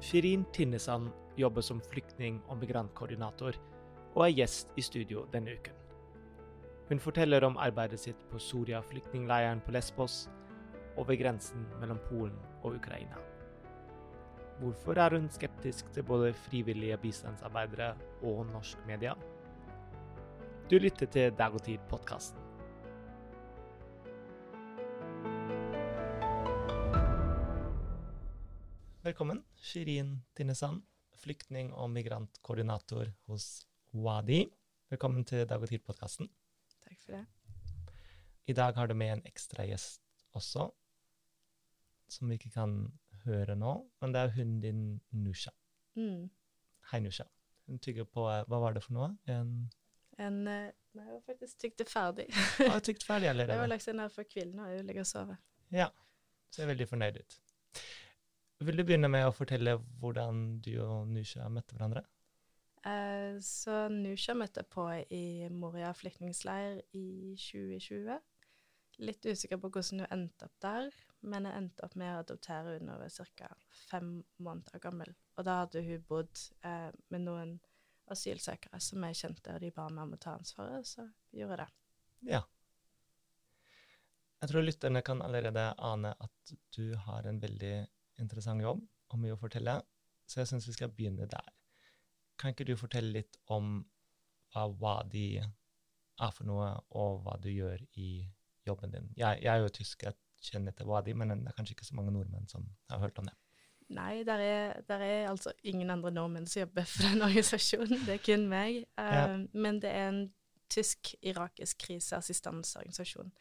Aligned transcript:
Shirin 0.00 0.44
Tinnesand 0.52 1.10
jobber 1.36 1.60
som 1.60 1.80
flyktning- 1.80 2.40
og 2.48 2.56
migrantkoordinator 2.62 3.56
og 4.14 4.22
er 4.24 4.32
gjest 4.32 4.72
i 4.76 4.82
studio 4.82 5.26
denne 5.32 5.52
uken. 5.52 5.76
Hun 6.88 6.98
forteller 6.98 7.44
om 7.44 7.58
arbeidet 7.60 8.00
sitt 8.00 8.22
på 8.30 8.40
Soria-flyktningleiren 8.40 9.60
på 9.60 9.74
Lesbos 9.76 10.24
og 10.96 11.06
ved 11.08 11.20
grensen 11.20 11.66
mellom 11.80 12.00
Polen 12.08 12.38
og 12.62 12.80
Ukraina. 12.80 13.20
Hvorfor 14.60 14.98
er 14.98 15.16
hun 15.16 15.28
skeptisk 15.30 15.92
til 15.92 16.02
både 16.02 16.32
frivillige 16.32 16.96
bistandsarbeidere 16.96 17.94
og 18.22 18.46
norsk 18.46 18.78
media? 18.86 19.14
Du 20.70 20.78
lytter 20.78 21.06
til 21.06 21.32
Dag 21.38 21.54
og 21.54 21.62
Tid-podkasten. 21.62 22.49
Velkommen, 29.10 29.40
Shirin 29.58 30.22
Tinnesand, 30.38 30.82
flyktning- 31.18 31.72
og 31.74 31.88
migrantkoordinator 31.90 33.08
hos 33.26 33.66
WADI. 33.92 34.44
Velkommen 34.92 35.24
til 35.26 35.48
Dag 35.50 35.58
og 35.64 35.66
Tid-podkasten. 35.68 36.28
Takk 36.84 37.00
for 37.02 37.16
det. 37.16 37.24
I 38.46 38.52
dag 38.54 38.76
har 38.78 38.86
du 38.86 38.94
med 38.94 39.10
en 39.16 39.22
ekstra 39.26 39.66
gjest 39.66 39.98
også, 40.38 40.68
som 42.08 42.28
vi 42.30 42.38
ikke 42.38 42.52
kan 42.54 42.76
høre 43.24 43.56
nå, 43.58 43.72
men 44.00 44.14
det 44.14 44.22
er 44.22 44.32
hunden 44.36 44.60
din 44.62 44.84
Nusha. 45.10 45.50
Mm. 45.98 46.30
Hei, 46.92 47.00
Nusha. 47.02 47.26
Hun 47.66 47.82
tygger 47.82 48.06
på 48.06 48.28
Hva 48.30 48.62
var 48.62 48.78
det 48.78 48.84
for 48.86 48.94
noe? 48.94 49.10
En 49.26 49.72
En 50.18 50.46
eh, 50.46 50.70
Nei, 50.94 51.04
jeg 51.08 51.16
var 51.16 51.26
faktisk 51.26 51.58
tygd 51.58 51.82
ferdig. 51.90 52.28
Ah, 52.70 52.78
tykt 52.78 53.02
ferdig 53.02 53.26
Jeg 53.26 53.34
var 53.38 53.48
allerede? 53.48 53.68
lagt 53.74 53.82
seg 53.82 53.96
ned 53.98 54.14
for 54.14 54.22
kvelden, 54.22 54.60
og 54.60 54.70
jeg 54.70 54.84
ligger 54.84 55.02
og 55.02 55.06
sover. 55.06 55.36
Ja. 55.74 55.90
Ser 56.54 56.70
veldig 56.70 56.86
fornøyd 56.88 57.18
ut. 57.24 57.40
Vil 58.60 58.76
du 58.76 58.84
begynne 58.84 59.08
med 59.08 59.24
å 59.24 59.32
fortelle 59.32 59.78
hvordan 60.02 60.58
du 60.60 60.74
og 60.84 61.08
Nusha 61.08 61.46
møtte 61.48 61.76
hverandre? 61.76 62.02
Eh, 62.84 63.38
så 63.44 63.86
Nusha 63.92 64.34
møtte 64.36 64.66
på 64.68 64.84
i 65.16 65.48
Moria 65.52 65.92
flyktningleir 65.96 66.82
i 66.96 67.36
2020. 67.40 68.18
Litt 69.00 69.24
usikker 69.24 69.56
på 69.62 69.70
hvordan 69.72 70.02
hun 70.02 70.12
endte 70.12 70.44
opp 70.44 70.58
der, 70.60 70.90
men 71.24 71.48
jeg 71.48 71.56
endte 71.56 71.86
opp 71.86 71.96
med 71.96 72.12
å 72.12 72.18
adoptere 72.20 72.74
henne 72.76 72.98
da 73.00 73.08
hun 73.08 73.16
var 73.16 73.30
ca. 73.38 73.48
fem 73.88 74.10
måneder 74.44 74.82
gammel. 74.84 75.14
Og 75.38 75.46
da 75.48 75.62
hadde 75.62 75.84
hun 75.86 76.04
bodd 76.08 76.42
eh, 76.60 76.90
med 77.08 77.24
noen 77.24 77.54
asylsøkere 78.12 78.80
som 78.82 79.06
jeg 79.08 79.20
kjente, 79.22 79.54
og 79.54 79.64
de 79.64 79.70
ba 79.72 79.86
meg 79.88 80.04
om 80.04 80.16
å 80.16 80.20
ta 80.20 80.34
ansvaret, 80.36 80.84
så 80.84 81.06
gjorde 81.32 81.56
jeg 81.56 81.62
det. 81.62 82.34
Ja. 82.34 82.42
Jeg 84.40 84.52
tror 84.52 84.64
lytterne 84.68 85.02
kan 85.04 85.24
allerede 85.24 85.64
ane 85.80 86.12
at 86.12 86.54
du 86.76 86.92
har 87.06 87.28
en 87.28 87.40
veldig 87.40 87.74
interessant 88.20 88.62
jobb 88.62 88.82
og 89.10 89.18
mye 89.22 89.34
å 89.34 89.40
fortelle, 89.40 89.80
så 90.28 90.40
jeg 90.42 90.50
syns 90.52 90.68
vi 90.68 90.76
skal 90.76 90.92
begynne 90.94 91.26
der. 91.30 91.48
Kan 92.38 92.54
ikke 92.54 92.64
du 92.68 92.76
fortelle 92.78 93.12
litt 93.18 93.36
om 93.52 93.80
hva 94.54 94.66
WADI 94.70 95.26
er 95.40 96.32
for 96.36 96.46
noe, 96.48 96.70
og 96.96 97.22
hva 97.24 97.36
du 97.42 97.50
gjør 97.50 97.82
i 97.98 98.10
jobben 98.66 98.92
din? 98.94 99.10
Jeg, 99.18 99.42
jeg 99.42 99.50
er 99.52 99.62
jo 99.64 99.72
tysk, 99.74 100.04
jeg 100.06 100.14
kjenner 100.50 100.72
til 100.76 100.88
WADI, 100.88 101.14
men 101.18 101.34
det 101.34 101.50
er 101.52 101.56
kanskje 101.56 101.76
ikke 101.76 101.88
så 101.88 101.96
mange 101.98 102.12
nordmenn 102.14 102.48
som 102.50 102.66
har 102.90 103.02
hørt 103.02 103.18
om 103.22 103.28
det. 103.28 103.36
Nei, 103.90 104.22
der 104.22 104.38
er, 104.38 104.82
der 104.86 105.02
er 105.02 105.28
altså 105.32 105.50
ingen 105.66 105.90
andre 105.90 106.12
nordmenn 106.14 106.46
som 106.46 106.60
jobber 106.62 106.86
for 106.86 107.08
den 107.08 107.24
organisasjonen. 107.26 108.04
Det 108.06 108.14
er 108.18 108.22
kun 108.22 108.46
meg. 108.50 108.84
Eh, 108.98 109.14
Ja. 109.16 109.24
Men 109.52 109.80
det 109.82 109.90
er 109.90 110.08
en 110.12 110.20
tysk-irakisk 110.70 111.80
kriseassistanseorganisasjon 111.82 113.32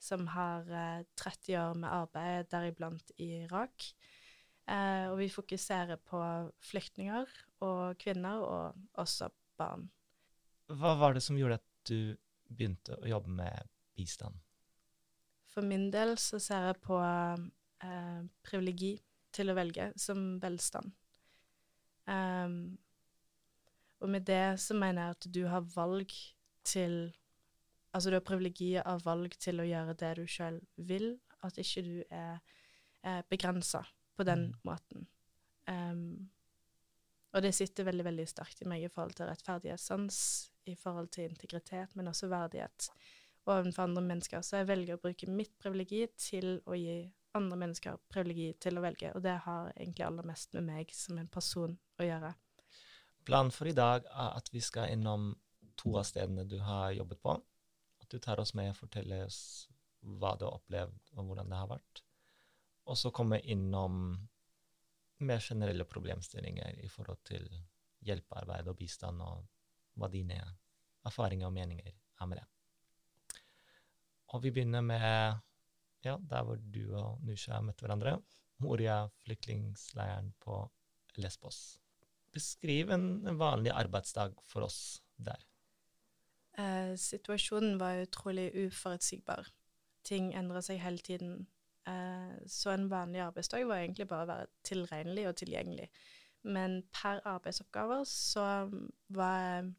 som 0.00 0.24
har 0.32 0.64
eh, 0.72 1.02
30 1.20 1.58
år 1.60 1.74
med 1.76 1.88
arbeid, 1.92 2.48
deriblant 2.50 3.12
i 3.18 3.42
Irak. 3.42 3.90
Eh, 4.70 5.06
og 5.10 5.16
vi 5.18 5.26
fokuserer 5.32 5.98
på 6.06 6.20
flyktninger 6.62 7.26
og 7.66 7.98
kvinner, 7.98 8.42
og 8.44 9.00
også 9.02 9.30
barn. 9.58 9.88
Hva 10.70 10.94
var 11.00 11.16
det 11.16 11.24
som 11.24 11.38
gjorde 11.38 11.58
at 11.58 11.90
du 11.90 12.14
begynte 12.50 12.94
å 13.00 13.08
jobbe 13.10 13.34
med 13.40 13.70
bistand? 13.98 14.38
For 15.50 15.66
min 15.66 15.88
del 15.90 16.14
så 16.22 16.38
ser 16.38 16.68
jeg 16.68 16.78
på 16.84 17.00
eh, 17.02 18.20
privilegi 18.46 18.94
til 19.34 19.50
å 19.50 19.56
velge 19.58 19.90
som 19.98 20.38
velstand. 20.42 20.94
Um, 22.10 22.78
og 24.02 24.08
med 24.10 24.24
det 24.26 24.58
så 24.62 24.74
mener 24.74 25.02
jeg 25.02 25.16
at 25.16 25.26
du 25.34 25.42
har 25.46 25.66
valg 25.74 26.14
til 26.66 27.12
Altså 27.90 28.10
du 28.10 28.14
har 28.14 28.22
privilegiet 28.22 28.86
av 28.86 29.00
valg 29.02 29.32
til 29.42 29.58
å 29.58 29.64
gjøre 29.66 29.96
det 29.98 30.10
du 30.20 30.22
sjøl 30.30 30.60
vil, 30.78 31.08
at 31.42 31.56
ikke 31.58 31.82
du 31.82 31.96
er 32.06 32.38
er 33.02 33.24
begrensa 33.32 33.80
på 34.20 34.26
den 34.28 34.50
Mm. 34.50 34.60
måten. 34.68 35.08
Um, 35.70 36.30
og 37.32 37.42
det 37.42 37.54
sitter 37.54 37.86
veldig, 37.86 38.04
veldig 38.04 38.26
sterkt 38.28 38.62
i 38.62 38.68
meg 38.68 38.84
i 38.84 38.90
forhold 38.90 39.14
til 39.18 39.30
rettferdighetssans, 39.30 40.18
i 40.66 40.74
forhold 40.74 41.08
til 41.14 41.30
integritet, 41.30 41.94
men 41.96 42.10
også 42.10 42.28
verdighet 42.28 42.90
overfor 43.46 43.86
andre 43.86 44.02
mennesker. 44.02 44.42
Så 44.42 44.60
jeg 44.60 44.68
velger 44.68 44.98
å 44.98 45.02
bruke 45.02 45.30
mitt 45.30 45.54
privilegi 45.62 46.04
til 46.18 46.60
å 46.66 46.76
gi 46.76 46.98
andre 47.38 47.56
mennesker 47.62 48.00
privilegi 48.10 48.52
til 48.60 48.78
å 48.78 48.82
velge, 48.84 49.12
og 49.14 49.22
det 49.22 49.36
har 49.46 49.70
egentlig 49.76 50.06
aller 50.06 50.26
mest 50.26 50.54
med 50.56 50.66
meg 50.66 50.90
som 50.94 51.18
en 51.18 51.30
person 51.30 51.78
å 52.00 52.06
gjøre. 52.06 52.34
Planen 53.24 53.54
for 53.54 53.70
i 53.70 53.76
dag 53.76 54.06
er 54.10 54.36
at 54.36 54.50
vi 54.52 54.62
skal 54.64 54.90
innom 54.90 55.32
to 55.78 55.94
av 56.00 56.08
stedene 56.08 56.44
du 56.48 56.58
har 56.64 56.90
jobbet 56.96 57.22
på. 57.22 57.36
At 58.02 58.10
du 58.10 58.18
tar 58.18 58.40
oss 58.42 58.54
med 58.58 58.72
og 58.72 58.80
forteller 58.80 59.26
oss 59.28 59.68
hva 60.00 60.34
du 60.38 60.46
har 60.48 60.56
opplevd, 60.58 60.98
og 61.14 61.28
hvordan 61.28 61.52
det 61.52 61.60
har 61.60 61.70
vært. 61.70 62.02
Og 62.90 62.98
så 62.98 63.12
komme 63.14 63.38
innom 63.40 64.16
mer 65.20 65.42
generelle 65.44 65.86
problemstillinger 65.86 66.80
i 66.82 66.88
forhold 66.90 67.20
til 67.28 67.46
hjelpearbeid 68.06 68.70
og 68.72 68.78
bistand, 68.78 69.20
og 69.22 69.44
hva 70.00 70.08
dine 70.10 70.40
erfaringer 71.06 71.48
og 71.48 71.54
meninger 71.54 71.92
er 71.92 72.30
med 72.30 72.40
det. 72.40 72.46
Og 74.30 74.42
vi 74.44 74.52
begynner 74.54 74.82
med 74.84 75.06
ja, 76.04 76.16
der 76.16 76.44
hvor 76.46 76.56
du 76.56 76.82
og 76.96 77.22
Nusha 77.26 77.60
møtte 77.64 77.84
hverandre. 77.84 78.16
Moria 78.60 79.02
flyktningleiren 79.24 80.32
på 80.40 80.62
Lesbos. 81.20 81.78
Beskriv 82.32 82.92
en, 82.94 83.26
en 83.26 83.38
vanlig 83.40 83.72
arbeidsdag 83.74 84.36
for 84.46 84.68
oss 84.68 85.00
der. 85.18 85.40
Eh, 86.58 86.94
situasjonen 86.98 87.78
var 87.80 88.04
utrolig 88.04 88.50
uforutsigbar. 88.66 89.48
Ting 90.06 90.30
endra 90.36 90.62
seg 90.64 90.80
hele 90.82 91.02
tiden. 91.04 91.48
Eh, 91.90 92.48
så 92.48 92.70
en 92.70 92.90
vanlig 92.90 93.20
arbeidsdag 93.20 93.66
var 93.68 93.82
egentlig 93.82 94.08
bare 94.08 94.26
å 94.26 94.30
være 94.30 94.46
tilregnelig 94.66 95.28
og 95.28 95.36
tilgjengelig. 95.40 95.88
Men 96.42 96.82
per 96.92 97.20
arbeidsoppgaver 97.28 98.04
så 98.08 98.46
var 99.08 99.38
jeg 99.40 99.72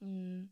mm, 0.00 0.50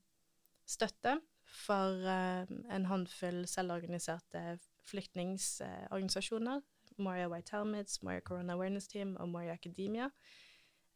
støtte 0.67 1.19
for 1.45 2.09
eh, 2.15 2.51
en 2.75 2.89
håndfull 2.91 3.45
selvorganiserte 3.49 4.59
flyktningsorganisasjoner. 4.89 6.61
Moria 6.99 7.29
White 7.31 7.57
Helmets, 7.57 8.03
Moria 8.03 8.21
Corona 8.21 8.53
Awareness 8.53 8.89
Team 8.89 9.17
og 9.17 9.29
Moria 9.29 9.53
Academia. 9.53 10.11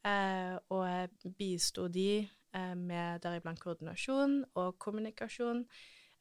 Eh, 0.07 0.57
og 0.69 0.87
jeg 0.89 1.35
bisto 1.39 1.89
de 1.89 2.29
med 2.77 3.23
deriblant 3.25 3.61
koordinasjon 3.61 4.43
og 4.61 4.79
kommunikasjon, 4.79 5.63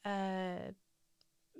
eh, 0.06 0.72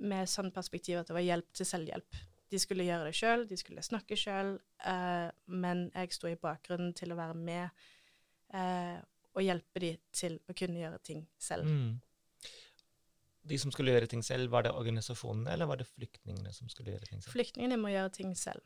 med 0.02 0.30
sånn 0.30 0.52
perspektiv 0.54 1.00
at 1.00 1.10
det 1.10 1.16
var 1.16 1.24
hjelp 1.24 1.50
til 1.56 1.68
selvhjelp. 1.68 2.20
De 2.52 2.60
skulle 2.60 2.84
gjøre 2.84 3.08
det 3.08 3.16
sjøl, 3.16 3.46
de 3.48 3.56
skulle 3.56 3.84
snakke 3.84 4.18
sjøl, 4.18 4.54
eh, 4.84 5.28
men 5.48 5.86
jeg 5.94 6.12
sto 6.12 6.28
i 6.28 6.38
bakgrunnen 6.40 6.92
til 6.96 7.14
å 7.14 7.18
være 7.18 7.36
med 7.38 7.84
eh, 8.52 8.98
og 9.32 9.44
hjelpe 9.46 9.80
de 9.80 9.92
til 10.12 10.36
å 10.44 10.56
kunne 10.56 10.82
gjøre 10.82 11.00
ting 11.06 11.22
selv. 11.40 11.68
Mm. 11.68 12.00
De 13.48 13.58
som 13.58 13.72
skulle 13.74 13.94
gjøre 13.94 14.10
ting 14.10 14.22
selv, 14.22 14.52
var 14.52 14.66
det 14.66 14.74
organisasjonene, 14.76 15.50
eller 15.50 15.66
var 15.70 15.80
det 15.80 15.88
flyktningene 15.90 16.52
som 16.54 16.68
skulle 16.70 16.92
gjøre 16.92 17.08
ting 17.08 17.22
selv? 17.22 17.32
Flyktningene 17.34 17.80
må 17.80 17.90
gjøre 17.90 18.12
ting 18.20 18.36
selv. 18.38 18.62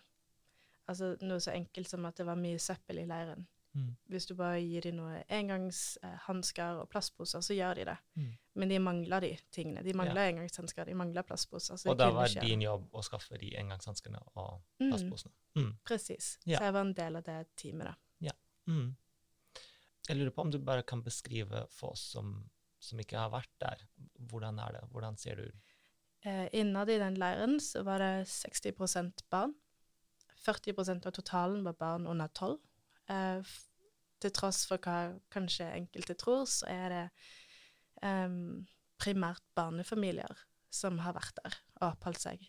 Altså 0.90 1.14
noe 1.22 1.42
så 1.42 1.54
enkelt 1.54 1.90
som 1.90 2.04
at 2.06 2.18
det 2.18 2.26
var 2.28 2.38
mye 2.38 2.58
søppel 2.62 3.00
i 3.02 3.06
leiren. 3.08 3.46
Mm. 3.76 3.90
Hvis 4.08 4.24
du 4.26 4.34
bare 4.38 4.60
gir 4.64 4.80
dem 4.86 4.96
noe 4.96 5.18
engangshansker 5.28 6.78
og 6.80 6.88
plastposer, 6.88 7.42
så 7.44 7.54
gjør 7.56 7.74
de 7.76 7.84
det. 7.90 7.96
Mm. 8.16 8.30
Men 8.56 8.68
de 8.72 8.78
mangler 8.80 9.20
de 9.26 9.30
tingene. 9.52 9.82
De 9.84 9.92
mangler 9.96 10.30
engangshansker, 10.32 10.86
de 10.88 10.94
mangler 10.96 11.22
plastposer. 11.28 11.76
så 11.76 11.90
Og 11.92 11.98
da 12.00 12.08
var 12.10 12.28
det 12.32 12.40
din 12.46 12.62
jobb 12.64 12.88
å 12.96 13.02
skaffe 13.04 13.38
de 13.38 13.52
engangshanskene 13.60 14.18
og 14.36 14.62
Mm. 14.80 14.90
plastposene. 14.90 15.32
Mm. 15.56 15.72
Presis. 15.84 16.38
Ja. 16.46 16.58
Så 16.58 16.64
jeg 16.64 16.72
var 16.72 16.80
en 16.80 16.92
del 16.94 17.16
av 17.16 17.22
det 17.24 17.56
teamet, 17.56 17.84
da. 17.92 17.94
Mm. 18.66 18.96
Jeg 20.08 20.16
lurer 20.16 20.30
på 20.34 20.40
om 20.42 20.50
du 20.50 20.58
bare 20.58 20.82
kan 20.82 21.02
beskrive 21.02 21.68
for 21.70 21.92
oss 21.92 22.00
som, 22.00 22.50
som 22.80 22.98
ikke 22.98 23.16
har 23.18 23.30
vært 23.30 23.52
der, 23.60 23.84
hvordan 24.18 24.58
er 24.58 24.72
det? 24.72 24.80
Hvordan 24.90 25.16
ser 25.16 25.36
det 25.36 25.44
ut? 25.52 25.54
Eh, 26.24 26.48
innad 26.52 26.90
i 26.90 26.98
den 26.98 27.14
leiren 27.14 27.60
så 27.60 27.84
var 27.84 27.98
det 27.98 28.26
60% 28.26 29.22
barn. 29.30 29.54
40% 30.44 31.06
av 31.06 31.12
totalen 31.12 31.62
var 31.62 31.74
barn 31.78 32.06
under 32.06 32.26
12. 32.28 32.58
Eh, 33.12 33.56
til 34.22 34.32
tross 34.32 34.64
for 34.68 34.80
hva 34.82 35.14
kanskje 35.32 35.68
enkelte 35.76 36.16
tror, 36.18 36.46
så 36.48 36.68
er 36.72 36.92
det 36.92 37.04
um, 38.02 38.66
primært 39.00 39.44
barnefamilier 39.56 40.44
som 40.72 41.00
har 41.04 41.16
vært 41.16 41.36
der 41.42 41.58
og 41.80 41.88
oppholdt 41.92 42.22
seg. 42.24 42.44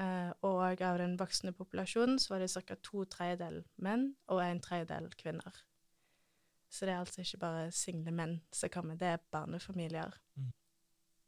Uh, 0.00 0.32
og 0.44 0.80
av 0.80 0.98
den 1.00 1.18
voksne 1.20 1.52
populasjonen 1.56 2.18
så 2.20 2.34
var 2.34 2.44
det 2.44 2.52
ca. 2.52 2.76
to 2.80 3.04
tredjedeler 3.12 3.64
menn 3.76 4.12
og 4.32 4.40
en 4.44 4.60
tredjedel 4.64 5.10
kvinner. 5.20 5.62
Så 6.72 6.86
det 6.88 6.94
er 6.94 7.02
altså 7.02 7.20
ikke 7.20 7.42
bare 7.42 7.70
single 7.76 8.14
menn 8.16 8.38
som 8.52 8.72
kommer, 8.72 8.96
det 8.96 9.10
er 9.14 9.24
barnefamilier. 9.32 10.16
Mm. 10.36 10.52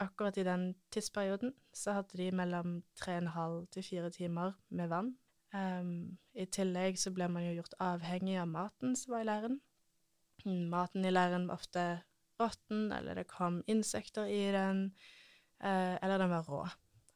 Akkurat 0.00 0.39
i 0.41 0.47
den 0.47 0.71
tidsperioden 0.93 1.53
så 1.73 1.99
hadde 1.99 2.17
de 2.19 2.31
mellom 2.33 2.79
tre 2.97 3.19
og 3.19 3.23
en 3.23 3.35
halv 3.37 3.67
til 3.73 3.85
fire 3.85 4.11
timer 4.11 4.57
med 4.71 4.89
vann. 4.89 5.12
Um, 5.55 6.17
I 6.35 6.49
tillegg 6.51 6.99
så 6.99 7.12
ble 7.15 7.29
man 7.31 7.45
jo 7.47 7.53
gjort 7.61 7.77
avhengig 7.83 8.35
av 8.43 8.49
maten 8.51 8.97
som 8.99 9.15
var 9.15 9.23
i 9.23 9.29
leiren. 9.29 9.61
Mm, 10.45 10.65
Maten 10.73 11.06
i 11.06 11.12
leiren 11.12 11.47
var 11.47 11.61
ofte 11.62 11.85
råtten, 12.43 12.89
eller 12.93 13.21
det 13.21 13.29
kom 13.31 13.62
insekter 13.71 14.27
i 14.31 14.49
den, 14.55 14.89
Uh, 15.65 15.97
eller 16.03 16.19
den 16.19 16.29
var 16.29 16.43
rå. 16.45 16.65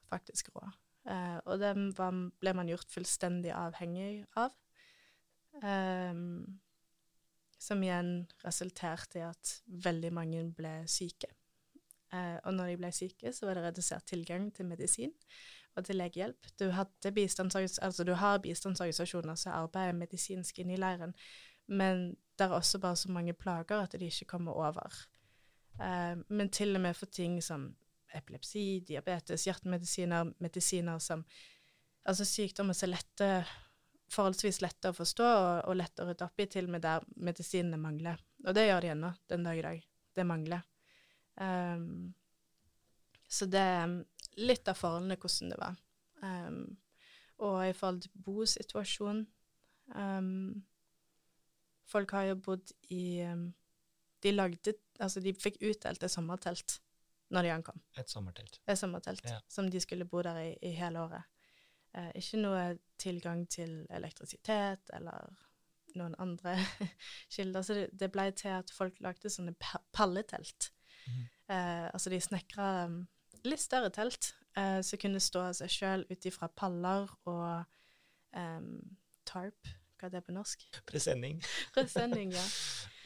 Faktisk 0.08 0.48
rå. 0.54 0.62
Uh, 1.04 1.36
og 1.44 1.58
den 1.60 1.90
var, 1.96 2.14
ble 2.40 2.54
man 2.56 2.70
gjort 2.70 2.88
fullstendig 2.88 3.50
avhengig 3.52 4.22
av. 4.40 4.54
Um, 5.60 6.60
som 7.58 7.82
igjen 7.82 8.22
resulterte 8.44 9.18
i 9.18 9.26
at 9.26 9.52
veldig 9.84 10.12
mange 10.14 10.44
ble 10.56 10.72
syke. 10.88 11.28
Uh, 12.08 12.38
og 12.46 12.54
når 12.56 12.70
de 12.70 12.78
ble 12.80 12.92
syke, 12.94 13.34
så 13.36 13.48
var 13.48 13.58
det 13.58 13.66
redusert 13.66 14.06
tilgang 14.08 14.48
til 14.54 14.70
medisin 14.70 15.12
og 15.78 15.86
til 15.86 16.00
legehjelp. 16.00 16.48
Du, 16.60 16.68
altså, 16.70 18.04
du 18.04 18.14
har 18.18 18.40
bistandsorganisasjoner 18.44 19.38
som 19.38 19.54
arbeider 19.56 19.96
medisinsk 19.96 20.58
inne 20.58 20.74
i 20.76 20.80
leiren, 20.80 21.14
men 21.68 22.10
det 22.38 22.46
er 22.46 22.54
også 22.56 22.78
bare 22.82 22.96
så 22.96 23.12
mange 23.12 23.34
plager 23.34 23.82
at 23.82 23.94
de 23.98 24.06
ikke 24.06 24.30
kommer 24.34 24.52
over. 24.52 24.94
Eh, 25.80 26.16
men 26.28 26.50
til 26.50 26.76
og 26.76 26.82
med 26.82 26.94
for 26.94 27.06
ting 27.06 27.38
som 27.44 27.70
epilepsi, 28.14 28.80
diabetes, 28.88 29.46
hjertemedisiner, 29.46 30.32
medisiner 30.38 30.98
som 30.98 31.24
Altså 32.08 32.24
sykdommer 32.24 32.72
som 32.72 32.86
er 32.86 32.94
lette, 32.94 33.26
forholdsvis 34.08 34.62
lette 34.62 34.88
å 34.88 34.96
forstå 34.96 35.24
og, 35.26 35.48
og 35.68 35.74
lette 35.76 36.00
å 36.00 36.06
rydde 36.08 36.24
opp 36.24 36.40
i, 36.40 36.46
til 36.48 36.64
og 36.64 36.72
med 36.72 36.80
der 36.86 37.04
medisinene 37.20 37.76
mangler. 37.76 38.22
Og 38.46 38.54
det 38.56 38.64
gjør 38.64 38.80
de 38.80 38.90
ennå 38.94 39.10
den 39.28 39.44
dag 39.44 39.58
i 39.58 39.64
dag. 39.66 39.82
Det 40.16 40.24
mangler. 40.24 40.62
Um, 41.36 42.14
så 43.28 43.44
det 43.52 43.66
litt 44.38 44.68
av 44.70 44.78
forholdene 44.78 45.16
hvordan 45.20 45.52
det 45.52 45.58
var. 45.60 45.78
Um, 46.22 46.78
og 47.38 47.60
i 47.68 47.74
forhold 47.76 48.00
til 48.02 48.24
bosituasjonen 48.26 49.20
um, 49.94 50.64
Folk 51.86 52.10
har 52.10 52.24
jo 52.26 52.34
bodd 52.42 52.72
i 52.90 53.22
um, 53.22 53.44
De 54.22 54.32
lagde 54.34 54.74
Altså, 54.98 55.22
de 55.22 55.30
fikk 55.38 55.60
utdelt 55.62 56.02
et 56.02 56.10
sommertelt 56.10 56.80
når 57.30 57.44
de 57.44 57.50
ankom. 57.52 57.80
Et 58.00 58.08
sommertelt. 58.10 58.56
Et 58.66 58.78
sommertelt 58.78 59.24
Ja. 59.28 59.38
som 59.48 59.68
de 59.70 59.80
skulle 59.80 60.04
bo 60.08 60.22
der 60.22 60.38
i, 60.40 60.56
i 60.62 60.70
hele 60.74 61.00
året. 61.04 61.22
Uh, 61.94 62.08
ikke 62.16 62.40
noe 62.40 62.62
tilgang 62.98 63.44
til 63.52 63.86
elektrisitet 63.90 64.90
eller 64.96 65.28
noen 65.94 66.16
andre 66.18 66.56
kilder. 67.34 67.62
Så 67.62 67.76
det, 67.76 67.86
det 68.00 68.10
ble 68.12 68.30
til 68.32 68.56
at 68.56 68.72
folk 68.74 68.98
lagde 69.04 69.30
sånne 69.30 69.54
palletelt. 69.92 70.72
Mm. 71.06 71.22
Uh, 71.52 71.86
altså 71.92 72.10
de 72.10 72.20
snekra 72.20 72.86
um, 72.88 73.02
litt 73.50 73.62
større 73.62 73.90
telt 73.94 74.32
eh, 74.56 74.80
som 74.86 75.00
kunne 75.02 75.20
stå 75.22 75.42
av 75.48 75.56
seg 75.58 75.72
sjøl 75.72 76.06
ut 76.10 76.28
ifra 76.30 76.48
paller 76.48 77.08
og 77.28 77.64
em, 78.36 78.70
tarp, 79.28 79.70
hva 79.98 80.06
er 80.08 80.14
det 80.14 80.22
på 80.28 80.34
norsk? 80.36 80.62
Presenning. 80.86 81.40
Presenning, 81.74 82.32
ja. 82.36 82.44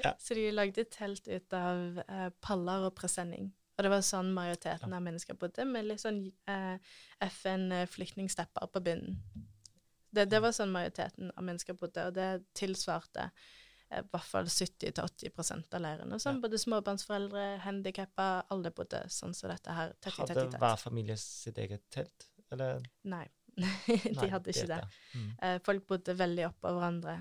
Ja. 0.02 0.14
Så 0.20 0.34
de 0.36 0.48
lagde 0.52 0.84
telt 0.92 1.28
ut 1.28 1.54
av 1.56 2.02
eh, 2.06 2.28
paller 2.44 2.88
og 2.88 2.94
presenning. 2.98 3.52
Og 3.78 3.86
det 3.86 3.90
var 3.94 4.02
sånn 4.04 4.34
majoriteten 4.36 4.90
Ja. 4.92 4.98
av 4.98 5.02
mennesker 5.06 5.34
bodde, 5.40 5.64
med 5.64 5.86
litt 5.88 6.02
sånn 6.02 6.26
eh, 6.50 6.76
FN-flyktningstepper 7.24 8.68
på 8.72 8.82
bunnen. 8.84 9.16
Det, 10.12 10.26
det 10.28 10.42
var 10.44 10.52
sånn 10.52 10.72
majoriteten 10.74 11.30
av 11.32 11.46
mennesker 11.46 11.76
bodde, 11.80 12.04
og 12.10 12.14
det 12.18 12.28
tilsvarte 12.58 13.30
eh, 13.30 13.50
i 13.98 14.02
hvert 14.12 14.28
fall 14.28 14.48
70-80% 14.50 15.74
av 15.76 15.82
leirene. 15.84 16.18
Ja. 16.24 16.32
både 16.40 16.58
småbarnsforeldre, 16.58 17.44
handikappa, 17.66 18.28
alle 18.54 18.72
bodde 18.74 19.02
sånn 19.12 19.34
som 19.36 19.50
dette 19.52 19.74
her. 19.76 19.94
Tett 20.00 20.18
hadde 20.18 20.34
tett 20.34 20.50
tett. 20.50 20.60
hver 20.62 20.80
familie 20.80 21.16
sitt 21.20 21.58
eget 21.58 21.84
telt? 21.92 22.28
Eller? 22.52 22.82
Nei, 23.08 23.24
de 23.56 24.28
hadde 24.32 24.52
ikke 24.52 24.68
det. 24.70 24.80
det. 24.80 25.02
Mm. 25.18 25.30
Eh, 25.42 25.58
folk 25.66 25.86
bodde 25.88 26.16
veldig 26.18 26.48
oppå 26.50 26.72
hverandre. 26.76 27.18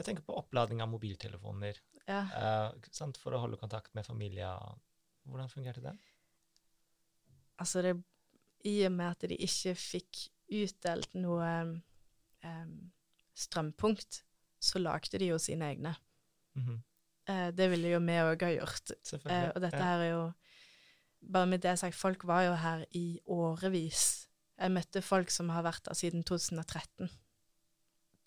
Jeg 0.00 0.06
tenker 0.06 0.24
på 0.24 0.36
opplading 0.40 0.80
av 0.82 0.88
mobiltelefoner 0.88 1.76
Ja. 2.06 2.22
eh, 2.24 2.88
sant, 2.94 3.18
for 3.20 3.36
å 3.36 3.42
holde 3.42 3.58
kontakt 3.60 3.92
med 3.94 4.06
familie. 4.06 4.48
Hvordan 5.28 5.50
fungerte 5.52 5.82
det? 5.84 5.92
Altså, 7.60 7.82
det, 7.84 7.94
i 8.64 8.78
og 8.86 8.94
med 8.96 9.10
at 9.10 9.28
de 9.28 9.36
ikke 9.36 9.74
fikk 9.76 10.22
utdelt 10.50 11.12
noe 11.14 11.50
um, 12.42 12.72
strømpunkt, 13.36 14.22
så 14.60 14.80
lagde 14.82 15.18
de 15.18 15.32
jo 15.32 15.38
sine 15.40 15.72
egne. 15.72 15.94
Mhm. 16.58 16.82
Eh, 17.28 17.48
det 17.54 17.68
ville 17.70 17.94
jo 17.94 18.00
vi 18.02 18.18
òg 18.20 18.42
ha 18.42 18.52
gjort. 18.54 18.92
Eh, 19.26 19.48
og 19.54 19.60
dette 19.62 19.76
ja. 19.76 19.84
her 19.84 20.06
er 20.06 20.12
jo 20.14 20.30
Bare 21.20 21.46
med 21.46 21.60
det 21.60 21.74
sagt, 21.76 21.94
folk 21.94 22.22
var 22.24 22.46
jo 22.46 22.52
her 22.56 22.84
i 22.96 23.20
årevis. 23.28 24.26
Jeg 24.56 24.72
møtte 24.72 25.02
folk 25.04 25.28
som 25.30 25.50
har 25.52 25.66
vært 25.66 25.90
her 25.90 25.98
siden 25.98 26.24
2013. 26.24 27.10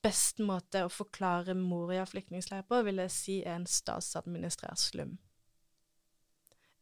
Best 0.06 0.38
måte 0.38 0.83
å 0.85 0.91
forklare 0.94 1.56
Moria 1.57 2.06
flyktningleir 2.06 2.68
på, 2.69 2.83
vil 2.85 3.01
jeg 3.01 3.12
si 3.15 3.39
er 3.41 3.56
en 3.56 3.65
statsadministrert 3.65 4.77
slum. 4.77 5.18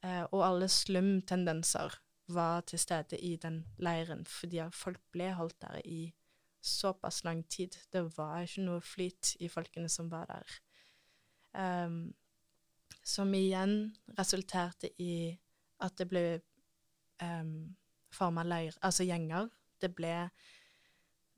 Eh, 0.03 0.25
og 0.33 0.43
alle 0.43 0.67
slumtendenser 0.67 1.95
var 2.27 2.67
til 2.67 2.83
stede 2.83 3.15
i 3.15 3.37
den 3.39 3.63
leiren, 3.79 4.25
fordi 4.27 4.65
folk 4.75 4.99
ble 5.15 5.31
holdt 5.37 5.61
der 5.63 5.79
i 5.85 6.01
såpass 6.61 7.23
lang 7.23 7.43
tid. 7.43 7.75
Det 7.91 8.03
var 8.17 8.45
ikke 8.45 8.65
noe 8.65 8.81
flyt 8.85 9.35
i 9.41 9.49
folkene 9.49 9.89
som 9.89 10.09
var 10.11 10.29
der. 10.29 10.57
Um, 11.57 12.13
som 13.03 13.33
igjen 13.33 13.95
resulterte 14.17 14.91
i 15.01 15.33
at 15.81 15.97
det 15.97 16.07
ble 16.09 16.25
um, 17.23 17.73
forma 18.13 18.45
leir, 18.45 18.77
altså 18.81 19.07
gjenger. 19.07 19.49
Det 19.81 19.93
ble 19.95 20.29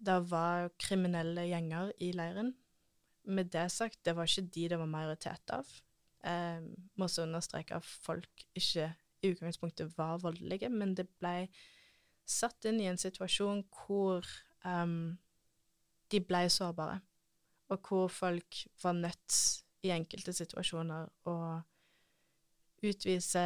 Det 0.04 0.18
var 0.28 0.68
kriminelle 0.75 1.46
gjenger 1.48 1.94
i 2.04 2.12
leiren. 2.12 2.50
Med 3.24 3.54
det 3.54 3.72
sagt, 3.72 4.02
det 4.04 4.16
var 4.18 4.28
ikke 4.28 4.50
de 4.52 4.68
det 4.70 4.80
var 4.80 4.90
majoritet 4.92 5.54
av. 5.56 5.70
Um, 6.28 6.90
må 6.96 7.06
også 7.06 7.24
understreke 7.24 7.75
at 7.75 7.86
folk 7.86 8.44
ikke 8.56 8.90
i 9.24 9.31
utgangspunktet 9.31 9.98
var 9.98 10.20
voldelige, 10.20 10.70
men 10.70 10.96
det 10.96 11.08
ble 11.22 11.48
satt 12.27 12.65
inn 12.68 12.82
i 12.82 12.89
en 12.92 13.00
situasjon 13.00 13.63
hvor 13.72 14.27
um, 14.67 15.17
de 16.12 16.22
ble 16.22 16.46
sårbare, 16.51 17.00
og 17.74 17.89
hvor 17.89 18.08
folk 18.12 18.63
var 18.84 18.98
nødt 18.98 19.38
i 19.84 19.91
enkelte 19.91 20.34
situasjoner 20.36 21.10
å 21.27 21.38
utvise 22.84 23.43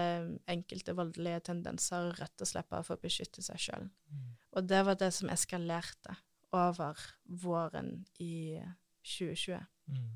enkelte 0.50 0.95
voldelige 0.97 1.43
tendenser 1.51 2.09
rett 2.17 2.41
og 2.41 2.50
slett 2.50 2.69
bare 2.69 2.86
for 2.86 2.97
å 2.97 3.03
beskytte 3.03 3.43
seg 3.45 3.62
sjøl. 3.62 3.89
Mm. 4.09 4.29
Og 4.57 4.69
det 4.69 4.81
var 4.86 4.97
det 4.97 5.12
som 5.13 5.29
eskalerte 5.29 6.17
over 6.55 7.00
våren 7.25 8.05
i 8.24 8.57
2020. 9.05 9.62
Mm. 9.93 10.07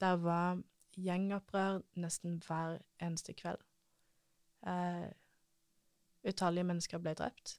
Der 0.00 0.20
var 0.24 0.62
gjengopprør 0.96 1.82
nesten 2.00 2.38
hver 2.46 2.80
eneste 3.02 3.34
kveld. 3.36 3.60
Eh, 4.66 5.08
utallige 6.24 6.68
mennesker 6.68 7.00
ble 7.02 7.14
drept. 7.16 7.58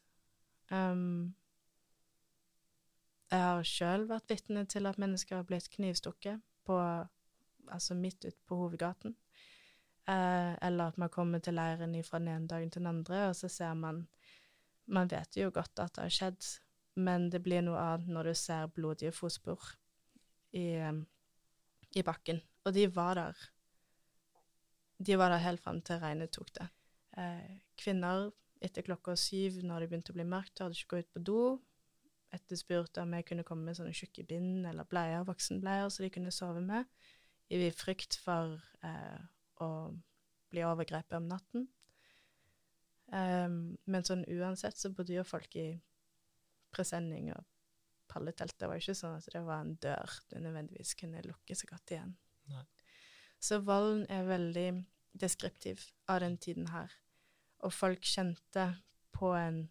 Um, 0.72 1.34
jeg 3.32 3.42
har 3.48 3.68
sjøl 3.68 4.08
vært 4.10 4.32
vitne 4.32 4.66
til 4.68 4.88
at 4.90 5.00
mennesker 5.00 5.40
har 5.40 5.48
blitt 5.48 5.70
knivstukket 5.72 6.42
på, 6.68 6.78
altså 7.72 7.96
midt 7.96 8.26
ute 8.26 8.40
på 8.48 8.58
hovedgaten. 8.60 9.16
Eh, 10.10 10.54
eller 10.68 10.92
at 10.92 10.98
man 10.98 11.12
kommer 11.14 11.40
til 11.40 11.56
leiren 11.56 11.96
fra 12.04 12.20
den 12.20 12.32
ene 12.34 12.50
dagen 12.50 12.72
til 12.72 12.82
den 12.82 12.92
andre, 12.92 13.30
og 13.30 13.36
så 13.36 13.48
ser 13.48 13.74
man 13.74 14.08
Man 14.88 15.08
vet 15.08 15.38
jo 15.38 15.52
godt 15.54 15.80
at 15.80 15.94
det 15.96 16.04
har 16.04 16.10
skjedd, 16.10 16.46
men 16.96 17.30
det 17.30 17.40
blir 17.44 17.62
noe 17.64 17.80
annet 17.80 18.10
når 18.12 18.24
du 18.24 18.34
ser 18.36 18.66
blodige 18.68 19.12
fotspor 19.12 19.62
i, 20.52 20.74
eh, 20.76 20.98
i 21.96 22.02
bakken. 22.04 22.42
Og 22.66 22.74
de 22.74 22.88
var 22.96 23.14
der. 23.16 23.38
De 24.98 25.18
var 25.18 25.30
der 25.30 25.46
helt 25.46 25.62
fram 25.62 25.82
til 25.82 26.02
regnet 26.02 26.32
tok 26.32 26.52
det. 26.58 26.68
Eh, 27.18 27.62
kvinner 27.78 28.32
etter 28.62 28.82
klokka 28.82 29.16
syv, 29.16 29.62
når 29.64 29.80
det 29.80 29.90
begynte 29.90 30.12
å 30.12 30.18
bli 30.18 30.28
mørkt, 30.28 30.60
hadde 30.60 30.76
ikke 30.76 30.98
gått 30.98 31.08
ut 31.08 31.14
på 31.14 31.24
do. 31.24 31.42
Etterspurte 32.32 33.04
om 33.04 33.14
jeg 33.18 33.28
kunne 33.28 33.46
komme 33.48 33.68
med 33.68 33.78
sånne 33.78 33.94
tjukke 33.96 34.24
bind 34.28 34.66
eller 34.70 34.88
bleier, 34.88 35.26
voksenbleier, 35.28 35.90
så 35.92 36.06
de 36.06 36.12
kunne 36.14 36.32
sove 36.32 36.64
med, 36.64 36.88
i 37.52 37.68
frykt 37.76 38.16
for 38.24 38.56
eh, 38.88 39.22
å 39.60 39.70
bli 40.52 40.64
overgrepet 40.64 41.18
om 41.20 41.28
natten. 41.28 41.68
Um, 43.12 43.76
men 43.92 44.06
sånn 44.08 44.24
uansett 44.32 44.80
så 44.80 44.92
bodde 44.96 45.18
jo 45.18 45.26
folk 45.28 45.56
i 45.60 45.74
presenning 46.72 47.34
og 47.36 47.44
palletelt. 48.12 48.56
Det 48.60 48.70
var 48.70 48.80
jo 48.80 48.86
ikke 48.86 49.00
sånn 49.02 49.18
at 49.20 49.28
det 49.34 49.42
var 49.44 49.66
en 49.66 49.76
dør 49.84 50.16
du 50.32 50.38
nødvendigvis 50.40 50.96
kunne 51.00 51.24
lukke 51.26 51.56
så 51.58 51.68
godt 51.68 51.96
igjen. 51.96 52.16
Nei. 52.52 52.64
Så 53.42 53.60
volden 53.66 54.06
er 54.14 54.28
veldig 54.28 54.68
deskriptiv 55.18 55.90
av 56.12 56.22
den 56.24 56.38
tiden 56.40 56.70
her. 56.72 56.92
Og 57.66 57.74
folk 57.74 58.06
kjente 58.08 58.68
på 59.16 59.34
en 59.36 59.64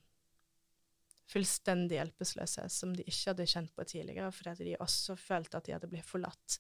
fullstendig 1.31 1.99
hjelpeløse, 1.99 2.67
som 2.73 2.95
de 2.97 3.07
ikke 3.07 3.31
hadde 3.31 3.49
kjent 3.53 3.73
på 3.77 3.87
tidligere, 3.87 4.33
fordi 4.35 4.71
de 4.71 4.79
også 4.83 5.17
følte 5.19 5.61
at 5.61 5.69
de 5.69 5.75
hadde 5.77 5.91
blitt 5.91 6.09
forlatt. 6.09 6.59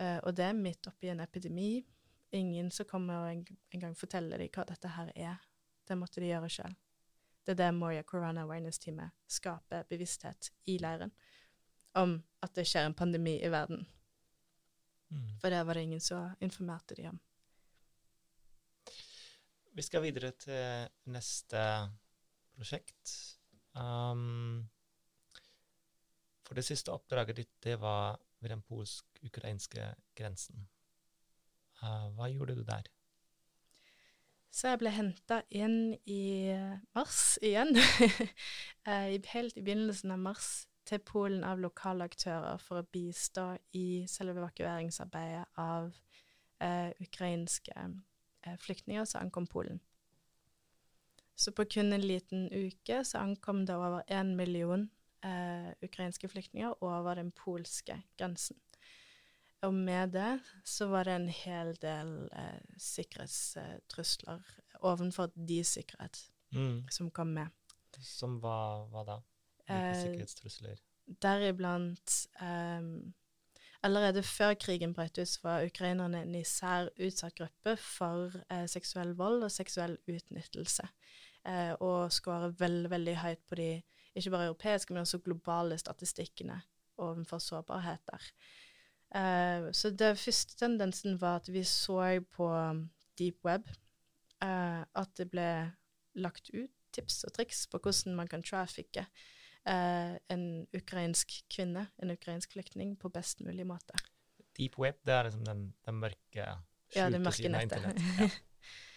Uh, 0.00 0.18
og 0.26 0.34
det 0.36 0.48
er 0.48 0.58
midt 0.58 0.88
oppi 0.90 1.10
en 1.12 1.22
epidemi. 1.24 1.78
Ingen 2.34 2.70
som 2.74 2.88
kommer 2.90 3.22
og 3.22 3.30
en, 3.30 3.44
en 3.78 3.98
forteller 3.98 4.42
dem 4.42 4.50
hva 4.54 4.66
dette 4.68 4.90
her 4.96 5.12
er. 5.14 5.44
Det 5.86 5.96
måtte 5.98 6.20
de 6.20 6.32
gjøre 6.32 6.50
sjøl. 6.50 6.74
Det 7.44 7.52
er 7.54 7.60
det 7.60 7.74
Moria 7.76 8.02
Corona 8.02 8.42
Awareness-teamet 8.46 9.12
skaper 9.28 9.84
bevissthet 9.88 10.48
i 10.72 10.78
leiren 10.80 11.12
om 11.94 12.16
at 12.42 12.54
det 12.56 12.64
skjer 12.66 12.88
en 12.88 12.96
pandemi 12.96 13.36
i 13.44 13.50
verden. 13.52 13.84
Mm. 15.12 15.28
For 15.42 15.52
det 15.52 15.60
var 15.68 15.76
det 15.76 15.84
ingen 15.86 16.00
som 16.02 16.32
informerte 16.42 16.96
de 16.98 17.08
om. 17.12 17.20
Vi 19.74 19.82
skal 19.82 20.02
videre 20.02 20.32
til 20.38 20.88
neste 21.10 21.60
prosjekt. 22.54 23.14
Um, 23.74 24.68
for 26.44 26.54
det 26.54 26.64
siste 26.66 26.92
oppdraget 26.92 27.36
ditt, 27.42 27.54
det 27.64 27.80
var 27.80 28.20
ved 28.40 28.52
den 28.54 28.62
polsk-ukrainske 28.62 29.94
grensen. 30.14 30.68
Uh, 31.82 32.10
hva 32.14 32.28
gjorde 32.30 32.54
du 32.58 32.62
der? 32.62 32.86
Så 34.54 34.70
jeg 34.70 34.78
ble 34.84 34.92
henta 34.94 35.40
inn 35.50 35.96
i 36.06 36.54
mars 36.94 37.40
igjen, 37.42 37.74
eh, 38.86 39.16
helt 39.32 39.56
i 39.58 39.64
begynnelsen 39.64 40.14
av 40.14 40.20
mars, 40.22 40.50
til 40.84 41.00
Polen 41.00 41.42
av 41.48 41.58
lokale 41.58 42.06
aktører 42.06 42.60
for 42.60 42.82
å 42.82 42.88
bistå 42.92 43.54
i 43.74 44.04
selve 44.10 44.36
evakueringsarbeidet 44.36 45.46
av 45.58 45.88
eh, 46.62 46.92
ukrainske 47.00 47.72
eh, 47.72 48.56
flyktninger 48.60 49.08
som 49.08 49.24
ankom 49.24 49.48
Polen. 49.50 49.80
Så 51.34 51.52
på 51.52 51.64
kun 51.64 51.92
en 51.92 52.06
liten 52.06 52.46
uke 52.52 53.02
så 53.04 53.18
ankom 53.18 53.64
det 53.66 53.74
over 53.76 54.04
én 54.06 54.36
million 54.38 54.88
eh, 55.24 55.72
ukrainske 55.82 56.28
flyktninger 56.28 56.82
over 56.84 57.18
den 57.18 57.32
polske 57.32 58.02
grensen. 58.18 58.56
Og 59.64 59.74
med 59.74 60.12
det 60.12 60.38
så 60.64 60.86
var 60.92 61.08
det 61.08 61.16
en 61.16 61.28
hel 61.32 61.72
del 61.82 62.14
eh, 62.36 62.60
sikkerhetstrusler 62.78 64.42
ovenfor 64.84 65.32
de 65.34 65.62
sikkerhet 65.64 66.20
mm. 66.52 66.84
som 66.92 67.10
kom 67.10 67.32
med. 67.34 67.48
Som 67.98 68.38
hva, 68.42 68.84
hva 68.92 69.04
da? 69.08 69.20
Hvilke 69.64 69.90
eh, 69.90 70.00
sikkerhetstrusler? 70.02 70.82
Deriblant 71.22 72.14
um, 72.40 73.14
Allerede 73.84 74.22
før 74.24 74.54
krigen 74.56 74.94
brøt 74.96 75.18
ut, 75.18 75.38
var 75.44 75.66
ukrainerne 75.66 76.22
en 76.24 76.34
især 76.38 76.88
utsatt 76.96 77.34
gruppe 77.36 77.76
for 77.76 78.32
eh, 78.50 78.64
seksuell 78.70 79.12
vold 79.18 79.44
og 79.44 79.52
seksuell 79.52 79.98
utnyttelse. 80.08 80.86
Eh, 81.44 81.74
og 81.84 82.12
skårer 82.12 82.54
veldig, 82.58 82.90
veldig 82.90 83.16
høyt 83.20 83.42
på 83.48 83.58
de 83.60 83.68
ikke 84.14 84.30
bare 84.32 84.46
europeiske, 84.48 84.94
men 84.94 85.02
også 85.02 85.20
globale 85.26 85.76
statistikkene 85.78 86.60
overfor 86.96 87.38
sårbarheter. 87.38 88.30
Eh, 89.14 89.68
så 89.72 89.90
den 89.90 90.16
første 90.16 90.56
tendensen 90.56 91.20
var 91.20 91.42
at 91.42 91.52
vi 91.52 91.64
så 91.68 92.20
på 92.32 92.48
deep 93.18 93.44
web 93.44 93.68
eh, 94.42 94.80
at 94.80 95.12
det 95.18 95.28
ble 95.30 95.48
lagt 96.14 96.50
ut 96.54 96.72
tips 96.94 97.24
og 97.26 97.34
triks 97.36 97.66
på 97.66 97.78
hvordan 97.82 98.16
man 98.16 98.30
kan 98.30 98.42
trafficke 98.42 99.04
eh, 99.66 100.16
en 100.34 100.44
ukrainsk 100.76 101.36
kvinne, 101.52 101.86
en 102.02 102.14
ukrainsk 102.14 102.56
flyktning, 102.56 102.96
på 103.00 103.10
best 103.12 103.40
mulig 103.44 103.66
måte. 103.68 103.98
Deep 104.58 104.78
web, 104.78 105.00
det 105.06 105.14
er 105.14 105.28
liksom 105.28 105.44
den, 105.46 105.66
den 105.86 106.00
mørke, 106.00 106.48
ja, 106.94 107.08
det 107.10 107.20
mørke 107.22 107.50
internett? 107.50 108.02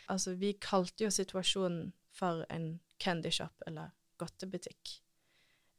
Ja. 0.08 0.14
altså, 0.14 0.36
vi 0.40 0.54
kalte 0.62 1.04
jo 1.04 1.12
situasjonen 1.12 1.92
for 2.16 2.46
en 2.54 2.80
candy 3.00 3.32
shop 3.34 3.66
eller 3.68 3.92
godtebutikk. 4.18 5.02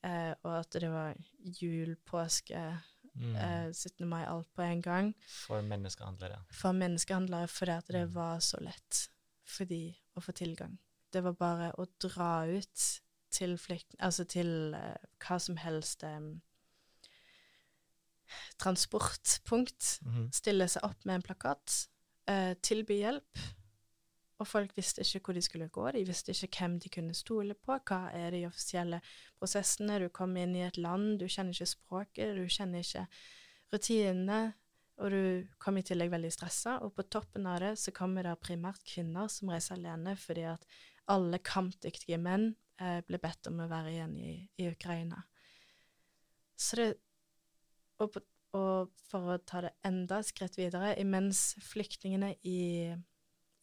Eh, 0.06 0.34
og 0.44 0.52
at 0.60 0.76
det 0.78 0.90
var 0.92 1.16
jul, 1.60 1.96
påske, 2.06 2.60
mm. 3.14 3.34
eh, 3.34 3.70
17. 3.72 4.06
mai, 4.08 4.24
alt 4.26 4.50
på 4.54 4.62
en 4.62 4.82
gang. 4.82 5.12
For 5.46 5.62
menneskehandlere. 5.62 6.42
For 6.54 6.76
menneskehandlere, 6.76 7.48
fordi 7.48 7.74
at 7.74 7.88
det 7.94 8.04
mm. 8.10 8.14
var 8.14 8.44
så 8.44 8.60
lett 8.62 9.08
for 9.48 9.68
de 9.70 9.82
å 10.14 10.22
få 10.22 10.34
tilgang. 10.36 10.76
Det 11.12 11.22
var 11.24 11.38
bare 11.38 11.72
å 11.80 11.86
dra 12.02 12.32
ut 12.46 12.86
til 13.30 13.58
flykt... 13.58 13.96
Altså 13.98 14.24
til 14.24 14.74
uh, 14.76 14.96
hva 15.24 15.38
som 15.42 15.56
helst 15.56 16.04
um, 16.04 16.40
transportpunkt. 18.58 19.98
Mm 20.02 20.12
-hmm. 20.12 20.32
Stille 20.32 20.68
seg 20.68 20.84
opp 20.84 21.04
med 21.04 21.14
en 21.14 21.22
plakat, 21.22 21.88
uh, 22.30 22.52
tilby 22.62 22.98
hjelp. 22.98 23.38
Og 24.38 24.46
folk 24.46 24.76
visste 24.76 25.02
ikke 25.02 25.20
hvor 25.24 25.34
de 25.34 25.42
skulle 25.42 25.68
gå, 25.68 25.90
de 25.90 26.04
visste 26.06 26.30
ikke 26.30 26.58
hvem 26.58 26.80
de 26.80 26.88
kunne 26.88 27.14
stole 27.14 27.54
på. 27.54 27.78
Hva 27.88 28.10
er 28.14 28.30
de 28.30 28.46
offisielle 28.46 29.00
prosessene? 29.38 29.98
Du 29.98 30.08
kommer 30.08 30.42
inn 30.42 30.54
i 30.56 30.62
et 30.62 30.78
land, 30.78 31.18
du 31.18 31.26
kjenner 31.26 31.50
ikke 31.52 31.66
språket, 31.66 32.36
du 32.36 32.46
kjenner 32.48 32.78
ikke 32.78 33.06
rutinene, 33.72 34.52
og 34.98 35.10
du 35.10 35.46
kommer 35.58 35.82
i 35.82 35.88
tillegg 35.90 36.10
veldig 36.10 36.30
stressa. 36.32 36.78
Og 36.86 36.94
på 36.94 37.02
toppen 37.02 37.46
av 37.50 37.58
det 37.60 37.74
så 37.78 37.90
kommer 37.94 38.22
det 38.22 38.38
primært 38.38 38.84
kvinner 38.86 39.28
som 39.32 39.50
reiser 39.50 39.74
alene 39.74 40.14
fordi 40.16 40.46
at 40.54 40.64
alle 41.08 41.38
kampdyktige 41.38 42.18
menn 42.22 42.52
ble 42.78 43.18
bedt 43.22 43.50
om 43.50 43.60
å 43.64 43.68
være 43.70 43.92
igjen 43.92 44.16
i, 44.22 44.32
i 44.60 44.68
Ukraina. 44.70 45.20
Så 46.58 46.78
det 46.80 46.88
og, 47.98 48.18
og, 48.54 48.92
for 49.10 49.34
å 49.34 49.38
ta 49.42 49.62
det 49.64 49.74
enda 49.86 50.20
et 50.20 50.30
skritt 50.30 50.58
videre, 50.58 50.94
imens 51.00 51.56
flyktningene 51.66 52.34
i, 52.46 52.60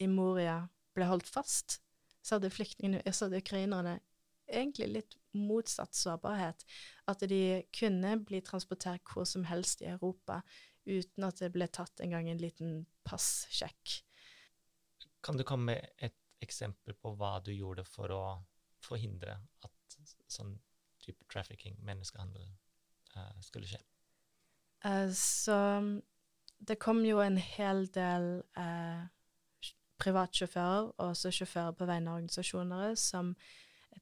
i 0.03 0.07
Moria 0.11 0.59
ble 0.95 1.07
holdt 1.07 1.29
fast, 1.31 1.79
så 2.25 2.37
hadde 2.37 2.53
flyktningene, 2.53 3.03
så 3.13 3.27
hadde 3.27 3.43
ukrainerne 3.43 3.99
egentlig 4.45 4.89
litt 4.91 5.17
motsatt 5.37 5.95
sårbarhet. 5.97 6.65
At 7.09 7.23
de 7.29 7.63
kunne 7.75 8.15
bli 8.25 8.41
transportert 8.45 9.05
hvor 9.09 9.27
som 9.29 9.45
helst 9.49 9.83
i 9.83 9.91
Europa 9.93 10.41
uten 10.85 11.25
at 11.25 11.39
det 11.41 11.51
ble 11.53 11.67
tatt 11.73 12.01
engang 12.03 12.29
en 12.29 12.41
liten 12.41 12.75
passsjekk. 13.07 14.01
Kan 15.25 15.39
du 15.39 15.45
komme 15.47 15.73
med 15.73 16.05
et 16.05 16.17
eksempel 16.45 16.93
på 16.99 17.15
hva 17.17 17.39
du 17.41 17.49
gjorde 17.55 17.85
for 17.87 18.13
å 18.13 18.25
forhindre 18.85 19.37
at 19.65 19.97
sånn 20.31 20.55
type 21.03 21.25
trafficking, 21.31 21.77
menneskehandel, 21.85 22.47
uh, 23.15 23.35
skulle 23.45 23.69
skje? 23.69 23.81
Uh, 24.85 25.09
så 25.13 25.57
det 26.65 26.79
kom 26.81 27.03
jo 27.05 27.19
en 27.23 27.37
hel 27.41 27.85
del 27.93 28.41
uh, 28.57 29.05
privatsjåfører, 30.01 30.91
og 30.97 31.11
også 31.11 31.31
sjåfører 31.33 31.77
på 31.77 31.87
vegne 31.89 32.11
av 32.11 32.19
organisasjoner, 32.19 32.95
som 32.99 33.35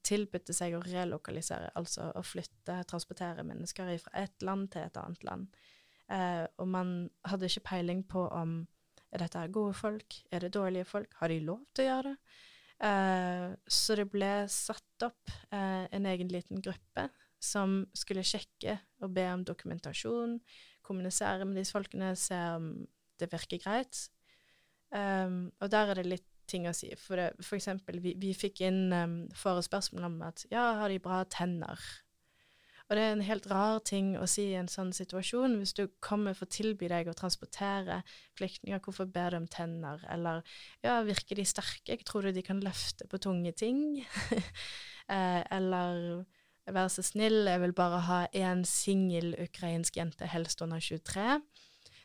tilbudte 0.03 0.55
seg 0.55 0.73
å 0.75 0.81
relokalisere, 0.83 1.69
altså 1.79 2.09
å 2.17 2.23
flytte, 2.25 2.79
transportere 2.89 3.45
mennesker 3.45 3.93
fra 4.01 4.23
et 4.23 4.45
land 4.45 4.71
til 4.73 4.87
et 4.87 4.97
annet 4.99 5.27
land. 5.27 5.59
Uh, 6.11 6.45
og 6.59 6.67
man 6.67 6.95
hadde 7.29 7.47
ikke 7.47 7.67
peiling 7.69 8.03
på 8.09 8.25
om 8.33 8.63
er 9.13 9.21
dette 9.21 9.43
gode 9.53 9.75
folk, 9.77 10.17
er 10.33 10.41
det 10.41 10.55
dårlige 10.55 10.89
folk, 10.89 11.13
har 11.19 11.29
de 11.29 11.37
lov 11.45 11.61
til 11.73 11.85
å 11.85 11.89
gjøre 11.91 12.09
det? 12.09 12.39
Uh, 12.81 13.53
så 13.69 13.95
det 13.95 14.09
ble 14.11 14.31
satt 14.51 15.05
opp 15.05 15.31
uh, 15.53 15.85
en 15.87 16.07
egen 16.09 16.31
liten 16.31 16.63
gruppe 16.63 17.07
som 17.43 17.81
skulle 17.95 18.25
sjekke 18.25 18.77
og 19.03 19.13
be 19.15 19.25
om 19.31 19.43
dokumentasjon, 19.45 20.37
kommunisere 20.83 21.45
med 21.47 21.59
disse 21.59 21.75
folkene, 21.75 22.13
se 22.19 22.37
om 22.55 22.69
det 23.19 23.29
virker 23.31 23.61
greit. 23.63 24.05
Um, 24.93 25.51
og 25.59 25.71
der 25.73 25.91
er 25.91 25.99
det 25.99 26.09
litt 26.09 26.29
ting 26.49 26.67
å 26.67 26.75
si. 26.75 26.91
For, 26.99 27.19
det, 27.19 27.45
for 27.45 27.57
eksempel, 27.57 27.99
vi, 28.03 28.15
vi 28.19 28.33
fikk 28.35 28.63
inn 28.67 28.93
um, 28.93 29.17
forespørsmål 29.37 30.07
om 30.09 30.17
at 30.27 30.45
ja, 30.51 30.73
har 30.81 30.91
de 30.91 30.99
bra 31.03 31.23
tenner? 31.31 31.79
Og 32.89 32.97
det 32.97 33.03
er 33.03 33.13
en 33.15 33.23
helt 33.25 33.47
rar 33.49 33.79
ting 33.87 34.13
å 34.19 34.25
si 34.29 34.49
i 34.51 34.57
en 34.59 34.69
sånn 34.69 34.91
situasjon. 34.93 35.55
Hvis 35.61 35.73
du 35.77 35.85
kommer 36.03 36.35
for 36.37 36.45
å 36.45 36.53
tilby 36.53 36.89
deg 36.91 37.07
å 37.07 37.15
transportere 37.17 38.01
flyktninger, 38.37 38.81
hvorfor 38.83 39.07
ber 39.09 39.33
du 39.33 39.39
om 39.39 39.47
tenner? 39.49 40.03
Eller 40.11 40.43
ja, 40.83 40.99
virker 41.07 41.39
de 41.39 41.47
sterke? 41.47 41.97
Tror 42.03 42.27
du 42.27 42.35
de 42.35 42.43
kan 42.45 42.61
løfte 42.63 43.07
på 43.09 43.21
tunge 43.23 43.55
ting? 43.55 44.03
eh, 45.15 45.41
eller 45.55 46.25
vær 46.69 46.91
så 46.91 47.03
snill, 47.03 47.47
jeg 47.47 47.61
vil 47.63 47.75
bare 47.75 48.03
ha 48.07 48.19
én 48.35 48.63
singel 48.67 49.33
ukrainsk 49.41 49.97
jente, 49.99 50.27
helst 50.31 50.61
under 50.63 50.83
23. 50.83 51.39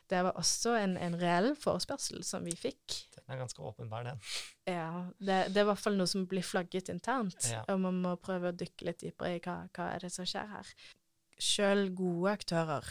Det 0.09 0.23
var 0.25 0.39
også 0.41 0.73
en, 0.79 0.97
en 0.97 1.15
reell 1.21 1.53
forespørsel 1.59 2.23
som 2.25 2.47
vi 2.47 2.55
fikk. 2.57 3.03
Den 3.29 3.35
er 3.35 3.43
ganske 3.43 3.61
åpenbar, 3.61 4.07
den. 4.07 4.21
Ja. 4.65 5.05
Det, 5.19 5.35
det, 5.53 5.59
er 5.59 5.67
i 5.67 5.69
hvert 5.69 5.81
fall 5.83 5.99
noe 5.99 6.09
som 6.09 6.23
blir 6.25 6.41
flagget 6.41 6.89
internt, 6.89 7.37
ja. 7.45 7.59
og 7.69 7.83
man 7.83 7.99
må 8.01 8.15
prøve 8.17 8.49
å 8.49 8.55
dykke 8.57 8.87
litt 8.87 9.03
dypere 9.03 9.35
i 9.35 9.41
hva, 9.43 9.59
hva 9.75 9.91
er 9.93 10.01
det 10.01 10.09
som 10.15 10.25
skjer 10.25 10.49
her. 10.49 10.71
Sjøl 11.37 11.91
gode 11.93 12.33
aktører 12.39 12.87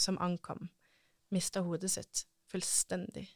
som 0.00 0.16
ankom, 0.24 0.70
mista 1.28 1.60
hodet 1.66 1.92
sitt 1.92 2.24
fullstendig. 2.48 3.26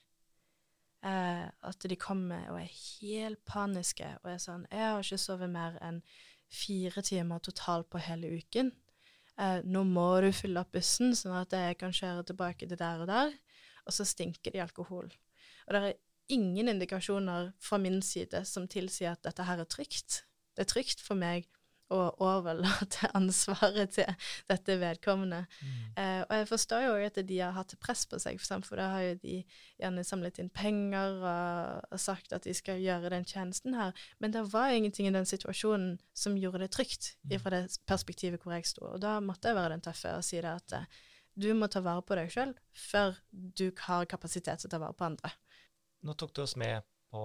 Eh, 1.05 1.45
at 1.45 1.85
de 1.85 1.97
kommer 2.01 2.47
og 2.55 2.63
er 2.63 2.71
helt 2.73 3.43
paniske 3.45 4.07
og 4.23 4.31
er 4.33 4.41
sånn 4.41 4.65
'Jeg 4.71 4.81
har 4.81 5.03
ikke 5.03 5.21
sovet 5.21 5.51
mer 5.53 5.77
enn 5.85 6.01
fire 6.49 7.03
timer 7.05 7.45
totalt 7.45 7.91
på 7.93 8.01
hele 8.01 8.33
uken.' 8.41 8.73
eh, 9.37 9.61
'Nå 9.61 9.85
må 9.85 10.09
du 10.25 10.33
fylle 10.33 10.65
opp 10.65 10.73
bussen, 10.73 11.13
sånn 11.13 11.37
at 11.37 11.53
jeg 11.53 11.77
kan 11.77 11.93
kjøre 11.93 12.25
tilbake 12.25 12.65
til 12.65 12.81
der 12.81 13.05
og 13.05 13.13
der.' 13.13 13.37
Og 13.85 13.93
så 13.93 14.09
stinker 14.09 14.51
de 14.51 14.63
alkohol. 14.65 15.13
Og 15.69 15.73
det 15.75 15.83
er 15.83 15.93
ingen 16.33 16.69
indikasjoner 16.69 17.53
fra 17.61 17.79
min 17.79 18.01
side 18.03 18.45
som 18.49 18.69
tilsier 18.71 19.13
at 19.13 19.25
dette 19.27 19.45
her 19.45 19.61
er 19.61 19.69
trygt. 19.69 20.23
Det 20.55 20.65
er 20.65 20.71
trygt 20.71 21.03
for 21.05 21.19
meg 21.19 21.49
å 21.93 21.99
overlate 22.25 23.11
ansvaret 23.19 23.93
til 23.93 24.31
dette 24.49 24.77
vedkommende. 24.81 25.43
Mm. 25.61 25.81
Eh, 26.01 26.21
og 26.25 26.33
jeg 26.39 26.49
forstår 26.49 26.87
jo 26.87 26.95
at 27.07 27.21
de 27.29 27.39
har 27.43 27.55
hatt 27.57 27.75
press 27.83 28.07
på 28.09 28.19
seg, 28.23 28.39
for, 28.39 28.47
eksempel, 28.47 28.71
for 28.71 28.81
da 28.81 28.89
har 28.95 29.05
jo 29.05 29.19
de 29.23 29.37
gjerne 29.83 30.07
samlet 30.07 30.41
inn 30.41 30.51
penger 30.55 31.19
og, 31.21 31.85
og, 31.91 32.01
sagt 32.01 32.33
at 32.37 32.49
de 32.49 32.57
skal 32.57 32.83
gjøre 32.83 33.13
den 33.13 33.29
tjenesten 33.29 33.77
her. 33.79 33.93
Men 34.19 34.35
det 34.35 34.47
var 34.53 34.73
ingenting 34.73 35.11
i 35.11 35.15
den 35.15 35.29
situasjonen 35.29 35.99
som 36.17 36.39
gjorde 36.41 36.65
det 36.65 36.73
trygt, 36.77 37.15
Mm. 37.25 37.39
fra 37.41 37.51
det 37.51 37.79
perspektivet 37.89 38.43
hvor 38.43 38.53
jeg 38.53 38.67
sto. 38.69 38.85
Og 38.85 39.01
da 39.01 39.19
måtte 39.21 39.49
jeg 39.49 39.57
være 39.57 39.75
den 39.75 39.85
tøffe 39.85 40.11
og 40.17 40.25
si 40.25 40.37
det 40.41 40.51
at 40.51 40.75
eh, 40.77 40.99
du 41.35 41.49
må 41.57 41.67
ta 41.69 41.81
vare 41.83 42.03
på 42.05 42.17
deg 42.19 42.31
sjøl 42.31 42.53
før 42.77 43.17
du 43.33 43.71
har 43.87 44.07
kapasitet 44.07 44.61
til 44.63 44.69
å 44.69 44.75
ta 44.75 44.81
vare 44.83 44.97
på 44.97 45.07
andre. 45.09 45.33
Nå 46.05 46.15
tok 46.15 46.35
du 46.37 46.43
oss 46.43 46.57
med 46.61 46.83
på 47.09 47.23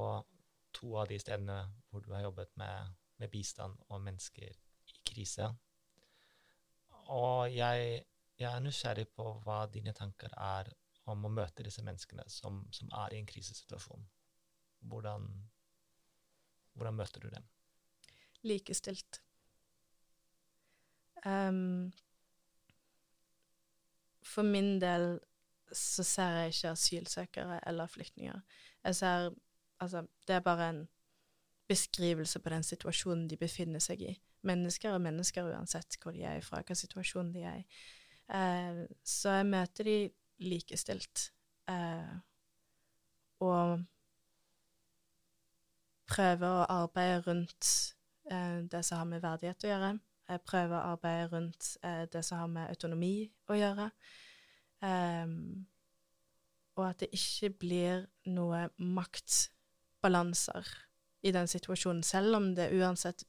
to 0.71 0.93
av 1.01 1.09
de 1.09 1.17
stedene 1.19 1.57
hvor 1.89 2.03
du 2.05 2.13
har 2.13 2.23
jobbet 2.23 2.53
med, 2.61 2.93
med 3.19 3.31
bistand 3.33 3.75
og 3.89 4.01
mennesker 4.05 4.53
i 4.53 4.99
krise. 5.09 5.49
Og 7.11 7.49
jeg, 7.51 8.03
jeg 8.39 8.47
er 8.49 8.63
nysgjerrig 8.63 9.07
på 9.11 9.25
hva 9.43 9.65
dine 9.73 9.91
tanker 9.97 10.31
er 10.31 10.71
om 11.09 11.25
å 11.25 11.33
møte 11.33 11.65
disse 11.65 11.83
menneskene 11.83 12.23
som, 12.31 12.61
som 12.71 12.91
er 13.03 13.15
i 13.15 13.19
en 13.19 13.27
krisesituasjon. 13.27 14.05
Hvordan, 14.87 15.25
hvordan 16.77 16.99
møter 17.01 17.25
du 17.25 17.33
dem? 17.33 17.47
Likestilt. 18.47 19.19
Um, 21.25 21.91
for 24.23 24.47
min 24.47 24.77
del 24.79 25.17
så 25.75 26.03
ser 26.03 26.37
jeg 26.37 26.53
ikke 26.53 26.73
asylsøkere 26.73 27.59
eller 27.67 27.91
flyktninger. 27.91 28.39
Jeg 28.83 28.95
ser 28.95 29.29
Altså, 29.79 30.01
det 30.27 30.35
er 30.35 30.39
bare 30.39 30.69
en 30.69 30.89
beskrivelse 31.67 32.39
på 32.39 32.49
den 32.49 32.63
situasjonen 32.63 33.29
de 33.29 33.37
befinner 33.37 33.79
seg 33.79 34.01
i. 34.01 34.09
Mennesker 34.41 34.91
er 34.91 35.03
mennesker 35.03 35.47
uansett 35.53 35.95
hvor 36.01 36.11
de 36.11 36.25
er 36.27 36.41
fra, 36.43 36.59
hva 36.67 36.75
situasjon 36.75 37.29
de 37.31 37.45
er 37.47 37.61
i. 37.61 37.63
Eh, 38.35 38.81
så 39.03 39.37
jeg 39.37 39.47
møter 39.47 39.87
de 39.87 39.95
likestilt. 40.43 41.29
Eh, 41.71 42.11
og 43.39 43.85
prøver 46.09 46.47
å 46.49 46.67
arbeide 46.81 47.23
rundt 47.27 47.71
eh, 48.31 48.59
det 48.71 48.83
som 48.85 49.03
har 49.03 49.09
med 49.13 49.23
verdighet 49.23 49.63
å 49.63 49.73
gjøre. 49.73 49.91
Jeg 50.29 50.45
prøver 50.45 50.77
å 50.77 50.93
arbeide 50.93 51.29
rundt 51.33 51.73
eh, 51.83 52.05
det 52.11 52.25
som 52.25 52.43
har 52.43 52.51
med 52.51 52.69
autonomi 52.69 53.13
å 53.49 53.57
gjøre. 53.57 53.89
Um, 54.79 55.67
og 56.79 56.87
at 56.87 57.03
det 57.03 57.11
ikke 57.15 57.51
blir 57.61 58.05
noe 58.31 58.65
maktbalanser 58.79 60.67
i 61.27 61.33
den 61.35 61.49
situasjonen, 61.51 62.03
selv 62.07 62.39
om 62.39 62.53
det 62.55 62.71
uansett 62.79 63.25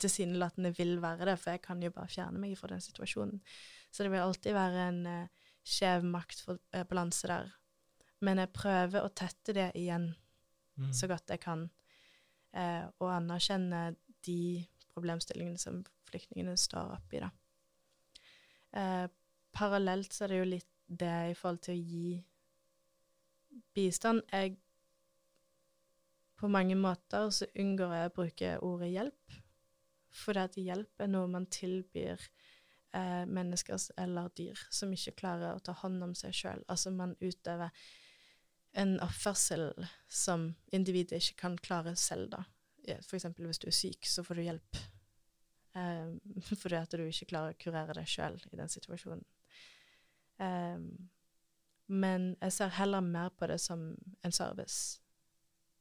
tilsynelatende 0.00 0.72
vil 0.74 0.96
være 1.02 1.28
det, 1.28 1.36
for 1.38 1.54
jeg 1.54 1.62
kan 1.62 1.82
jo 1.82 1.92
bare 1.94 2.10
fjerne 2.10 2.40
meg 2.42 2.56
fra 2.58 2.72
den 2.72 2.82
situasjonen. 2.82 3.38
Så 3.90 4.02
det 4.02 4.12
vil 4.12 4.22
alltid 4.22 4.54
være 4.56 4.88
en 4.88 5.00
uh, 5.06 5.50
skjev 5.66 6.06
maktbalanse 6.06 7.30
der. 7.30 7.52
Men 8.24 8.42
jeg 8.42 8.52
prøver 8.54 9.04
å 9.04 9.12
tette 9.16 9.54
det 9.56 9.70
igjen 9.78 10.10
Mm. 10.80 10.92
så 10.92 11.08
godt 11.10 11.30
jeg 11.30 11.40
kan, 11.42 11.66
uh, 12.56 12.84
og 12.98 13.12
anerkjenne 13.12 13.96
de 14.26 14.66
problemstillingene 14.94 15.60
som 15.60 15.82
flyktningene 16.08 16.56
står 16.58 16.94
oppi, 16.96 17.20
da. 17.22 17.30
Uh, 18.70 19.06
parallelt 19.52 20.14
så 20.14 20.24
er 20.24 20.32
det 20.32 20.40
jo 20.40 20.50
litt 20.54 20.68
det 20.86 21.16
i 21.30 21.36
forhold 21.38 21.60
til 21.66 21.74
å 21.74 21.82
gi 21.92 22.12
bistand. 23.74 24.22
Jeg 24.32 24.58
På 26.40 26.48
mange 26.48 26.74
måter 26.74 27.30
så 27.30 27.44
unngår 27.54 27.94
jeg 27.94 28.08
å 28.08 28.14
bruke 28.16 28.50
ordet 28.64 28.88
hjelp, 28.94 29.34
fordi 30.22 30.40
at 30.40 30.54
hjelp 30.56 31.02
er 31.04 31.10
noe 31.12 31.28
man 31.28 31.44
tilbyr 31.52 32.16
eh, 32.96 33.26
mennesker 33.28 33.76
eller 34.00 34.30
dyr 34.38 34.62
som 34.72 34.92
ikke 34.92 35.18
klarer 35.20 35.52
å 35.52 35.60
ta 35.60 35.74
hånd 35.82 36.00
om 36.02 36.14
seg 36.16 36.32
sjøl. 36.32 36.64
Altså 36.66 36.94
man 36.96 37.12
utøver 37.20 37.68
en 38.72 38.96
oppførsel 39.04 39.68
som 40.08 40.54
individet 40.72 41.20
ikke 41.20 41.40
kan 41.42 41.58
klare 41.58 41.96
selv, 41.96 42.30
da. 42.32 42.44
For 43.04 43.18
eksempel 43.18 43.46
hvis 43.46 43.60
du 43.60 43.68
er 43.68 43.76
syk, 43.76 44.06
så 44.08 44.24
får 44.24 44.40
du 44.40 44.46
hjelp. 44.46 44.80
Um, 45.74 46.18
fordi 46.62 46.78
at 46.78 46.96
du 46.96 47.04
ikke 47.04 47.30
klarer 47.30 47.54
å 47.54 47.60
kurere 47.60 47.94
deg 47.94 48.08
sjøl 48.10 48.38
i 48.50 48.58
den 48.58 48.70
situasjonen. 48.72 49.26
Um, 50.40 51.10
men 51.90 52.36
jeg 52.40 52.52
ser 52.52 52.74
heller 52.78 53.00
mer 53.02 53.32
på 53.34 53.46
det 53.50 53.58
som 53.58 53.96
en 54.22 54.32
service. 54.32 55.00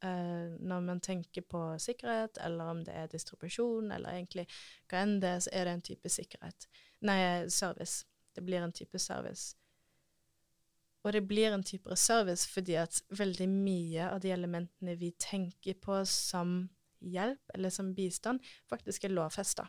Uh, 0.04 0.56
når 0.60 0.80
man 0.80 1.02
tenker 1.02 1.42
på 1.42 1.62
sikkerhet, 1.78 2.38
eller 2.42 2.72
om 2.72 2.84
det 2.86 2.96
er 2.96 3.12
distribusjon, 3.12 3.92
eller 3.92 4.16
egentlig 4.16 4.48
hva 4.90 5.04
enn 5.04 5.20
det 5.22 5.30
er, 5.30 5.42
så 5.44 5.54
er 5.54 5.68
det 5.68 5.74
en 5.76 5.88
type 5.92 6.10
sikkerhet. 6.10 6.68
Nei, 7.06 7.20
service. 7.54 8.08
Det 8.36 8.42
blir 8.46 8.64
en 8.64 8.74
type 8.74 9.00
service. 9.00 9.54
Og 11.04 11.14
det 11.14 11.22
blir 11.28 11.54
en 11.54 11.64
type 11.64 11.96
service 11.96 12.48
fordi 12.50 12.76
at 12.76 13.02
veldig 13.16 13.48
mye 13.50 14.10
av 14.10 14.20
de 14.24 14.34
elementene 14.36 14.96
vi 15.00 15.12
tenker 15.20 15.78
på 15.80 16.02
som 16.10 16.70
hjelp, 17.00 17.54
eller 17.54 17.70
som 17.70 17.94
bistand, 17.96 18.42
faktisk 18.68 19.06
er 19.06 19.14
lovfesta. 19.14 19.68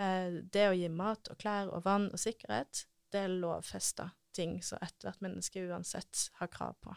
Uh, 0.00 0.40
det 0.40 0.70
å 0.70 0.78
gi 0.78 0.88
mat 0.88 1.28
og 1.28 1.42
klær 1.42 1.68
og 1.68 1.84
vann 1.84 2.08
og 2.08 2.22
sikkerhet, 2.22 2.86
det 3.12 3.26
er 3.26 3.38
lovfesta 3.42 4.08
ting 4.36 4.58
som 4.62 4.80
ethvert 4.82 5.20
menneske 5.24 5.62
uansett 5.68 6.28
har 6.40 6.50
krav 6.52 6.76
på. 6.84 6.94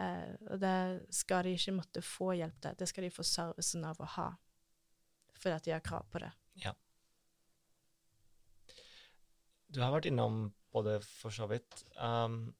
Eh, 0.00 0.32
og 0.50 0.60
det 0.60 1.06
skal 1.14 1.46
de 1.46 1.54
ikke 1.56 1.76
måtte 1.78 2.02
få 2.04 2.34
hjelp 2.36 2.58
til, 2.60 2.76
det 2.78 2.88
skal 2.90 3.06
de 3.06 3.14
få 3.14 3.24
servicen 3.26 3.86
av 3.88 4.00
å 4.02 4.10
ha, 4.16 4.26
fordi 5.36 5.54
at 5.56 5.68
de 5.68 5.74
har 5.76 5.84
krav 5.84 6.04
på 6.12 6.20
det. 6.24 6.32
Ja. 6.64 6.74
Du 9.72 9.80
har 9.82 9.94
vært 9.94 10.08
innom 10.10 10.50
både 10.72 10.98
for 11.04 11.34
så 11.34 11.48
vidt 11.50 11.80
um, 11.96 12.54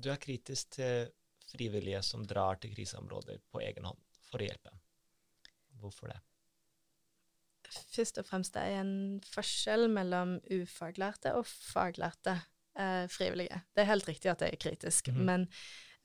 Du 0.00 0.08
er 0.10 0.20
kritisk 0.20 0.72
til 0.78 1.12
frivillige 1.48 2.00
som 2.04 2.24
drar 2.28 2.58
til 2.60 2.72
kriseområder 2.74 3.40
på 3.52 3.62
egen 3.64 3.86
hånd 3.88 4.00
for 4.28 4.40
å 4.42 4.48
hjelpe. 4.48 4.72
Hvorfor 5.80 6.12
det? 6.12 6.18
Først 7.68 8.20
og 8.20 8.26
fremst 8.28 8.54
det 8.56 8.64
er 8.64 8.80
en 8.80 9.20
forskjell 9.28 9.88
mellom 9.92 10.38
ufaglærte 10.48 11.34
og 11.36 11.46
faglærte 11.48 12.38
eh, 12.78 13.08
frivillige. 13.10 13.60
Det 13.74 13.82
er 13.82 13.92
helt 13.92 14.08
riktig 14.08 14.30
at 14.32 14.42
det 14.42 14.52
er 14.52 14.62
kritisk, 14.62 15.10
mm. 15.12 15.24
men 15.28 15.48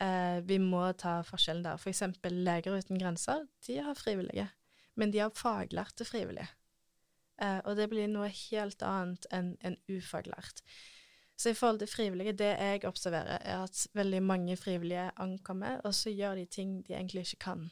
eh, 0.02 0.40
vi 0.48 0.58
må 0.62 0.86
ta 1.00 1.22
forskjellen 1.28 1.64
der. 1.66 1.80
For 1.82 1.94
eksempel 1.94 2.44
Leger 2.46 2.78
uten 2.78 3.00
grenser, 3.00 3.46
de 3.68 3.80
har 3.86 3.98
frivillige, 4.00 4.50
men 4.96 5.14
de 5.14 5.24
har 5.24 5.36
faglærte 5.38 6.06
frivillige. 6.06 6.50
Eh, 7.42 7.60
og 7.66 7.78
det 7.78 7.90
blir 7.92 8.10
noe 8.12 8.30
helt 8.30 8.84
annet 8.86 9.30
enn 9.34 9.56
en 9.66 9.78
ufaglært. 9.90 10.64
Så 11.36 11.50
i 11.50 11.58
forhold 11.58 11.80
til 11.82 11.90
frivillige, 11.90 12.36
det 12.38 12.52
jeg 12.52 12.84
observerer, 12.86 13.40
er 13.42 13.64
at 13.64 13.88
veldig 13.94 14.22
mange 14.24 14.58
frivillige 14.58 15.10
ankommer, 15.18 15.80
og 15.84 15.96
så 15.96 16.14
gjør 16.14 16.36
de 16.36 16.46
ting 16.46 16.84
de 16.88 16.94
egentlig 16.94 17.26
ikke 17.26 17.42
kan. 17.50 17.72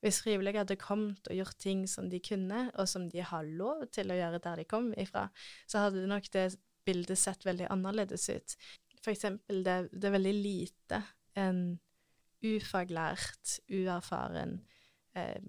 Hvis 0.00 0.22
frivillige 0.22 0.58
hadde 0.58 0.76
kommet 0.76 1.28
og 1.28 1.34
gjort 1.34 1.56
ting 1.58 1.88
som 1.90 2.10
de 2.10 2.20
kunne, 2.22 2.70
og 2.74 2.88
som 2.88 3.10
de 3.10 3.22
har 3.22 3.42
lov 3.42 3.86
til 3.92 4.12
å 4.12 4.18
gjøre 4.18 4.38
der 4.44 4.60
de 4.60 4.64
kom 4.68 4.92
ifra, 4.96 5.26
så 5.66 5.86
hadde 5.86 6.06
nok 6.06 6.28
det 6.32 6.54
bildet 6.86 7.18
sett 7.20 7.46
veldig 7.46 7.68
annerledes 7.72 8.28
ut. 8.30 8.56
For 9.02 9.12
eksempel, 9.12 9.62
det, 9.66 9.76
det 9.92 10.08
er 10.08 10.16
veldig 10.16 10.34
lite 10.34 11.02
en 11.38 11.60
ufaglært, 12.46 13.58
uerfaren, 13.72 14.60
eh, 15.16 15.40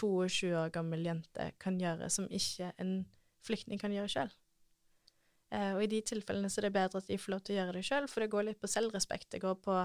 22 0.00 0.54
år 0.56 0.70
gammel 0.72 1.04
jente 1.04 1.50
kan 1.60 1.78
gjøre, 1.80 2.08
som 2.10 2.28
ikke 2.30 2.72
en 2.80 3.02
flyktning 3.44 3.80
kan 3.80 3.92
gjøre 3.92 4.12
sjøl. 4.12 4.32
Eh, 5.50 5.72
og 5.74 5.82
i 5.82 5.90
de 5.90 5.98
tilfellene 6.06 6.48
så 6.50 6.60
er 6.60 6.68
det 6.68 6.76
bedre 6.76 7.00
at 7.02 7.08
de 7.10 7.18
får 7.18 7.34
lov 7.34 7.40
til 7.42 7.56
å 7.56 7.58
gjøre 7.58 7.74
det 7.74 7.84
sjøl, 7.88 8.06
for 8.08 8.22
det 8.22 8.30
går 8.30 8.46
litt 8.46 8.60
på 8.62 8.70
selvrespekt. 8.70 9.32
Det 9.34 9.42
går 9.42 9.56
på 9.64 9.76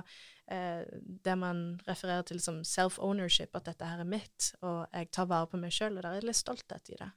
eh, 0.53 0.83
det 1.25 1.35
man 1.41 1.65
refererer 1.87 2.25
til 2.29 2.41
som 2.43 2.61
self-ownership, 2.61 3.55
at 3.57 3.71
dette 3.71 3.89
her 3.89 4.03
er 4.03 4.09
mitt, 4.09 4.51
og 4.61 4.85
jeg 4.93 5.09
tar 5.15 5.29
vare 5.31 5.49
på 5.49 5.59
meg 5.61 5.73
sjøl, 5.73 5.97
og 5.97 6.05
der 6.05 6.19
er 6.19 6.29
litt 6.29 6.39
stolthet 6.39 6.93
i 6.93 6.99
det. 7.01 7.09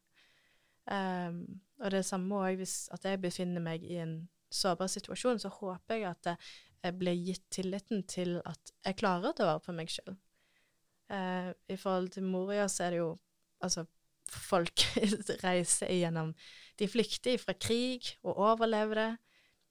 Um, 0.88 1.60
og 1.82 1.92
det 1.92 2.06
samme 2.08 2.38
òg 2.40 2.62
hvis 2.62 2.88
at 2.94 3.04
jeg 3.04 3.20
befinner 3.20 3.62
meg 3.62 3.84
i 3.84 4.00
en 4.02 4.22
sårbar 4.50 4.88
situasjon, 4.88 5.40
så 5.42 5.50
håper 5.52 6.00
jeg 6.00 6.08
at 6.10 6.30
jeg 6.82 6.96
blir 6.98 7.18
gitt 7.26 7.44
tilliten 7.52 8.04
til 8.08 8.38
at 8.46 8.72
jeg 8.86 8.96
klarer 9.00 9.30
å 9.30 9.36
ta 9.36 9.48
vare 9.48 9.62
på 9.64 9.74
meg 9.76 9.92
sjøl. 9.92 10.16
Uh, 11.12 11.52
I 11.68 11.76
forhold 11.80 12.12
til 12.16 12.26
Moria 12.28 12.68
så 12.68 12.86
er 12.86 12.94
det 12.94 13.00
jo 13.02 13.12
altså 13.64 13.84
folk 14.28 14.84
reiser 15.46 15.88
igjennom 15.88 16.34
De 16.78 16.88
flykter 16.88 17.38
fra 17.40 17.54
krig 17.56 18.12
og 18.22 18.36
overlever 18.36 19.00
det. 19.00 19.10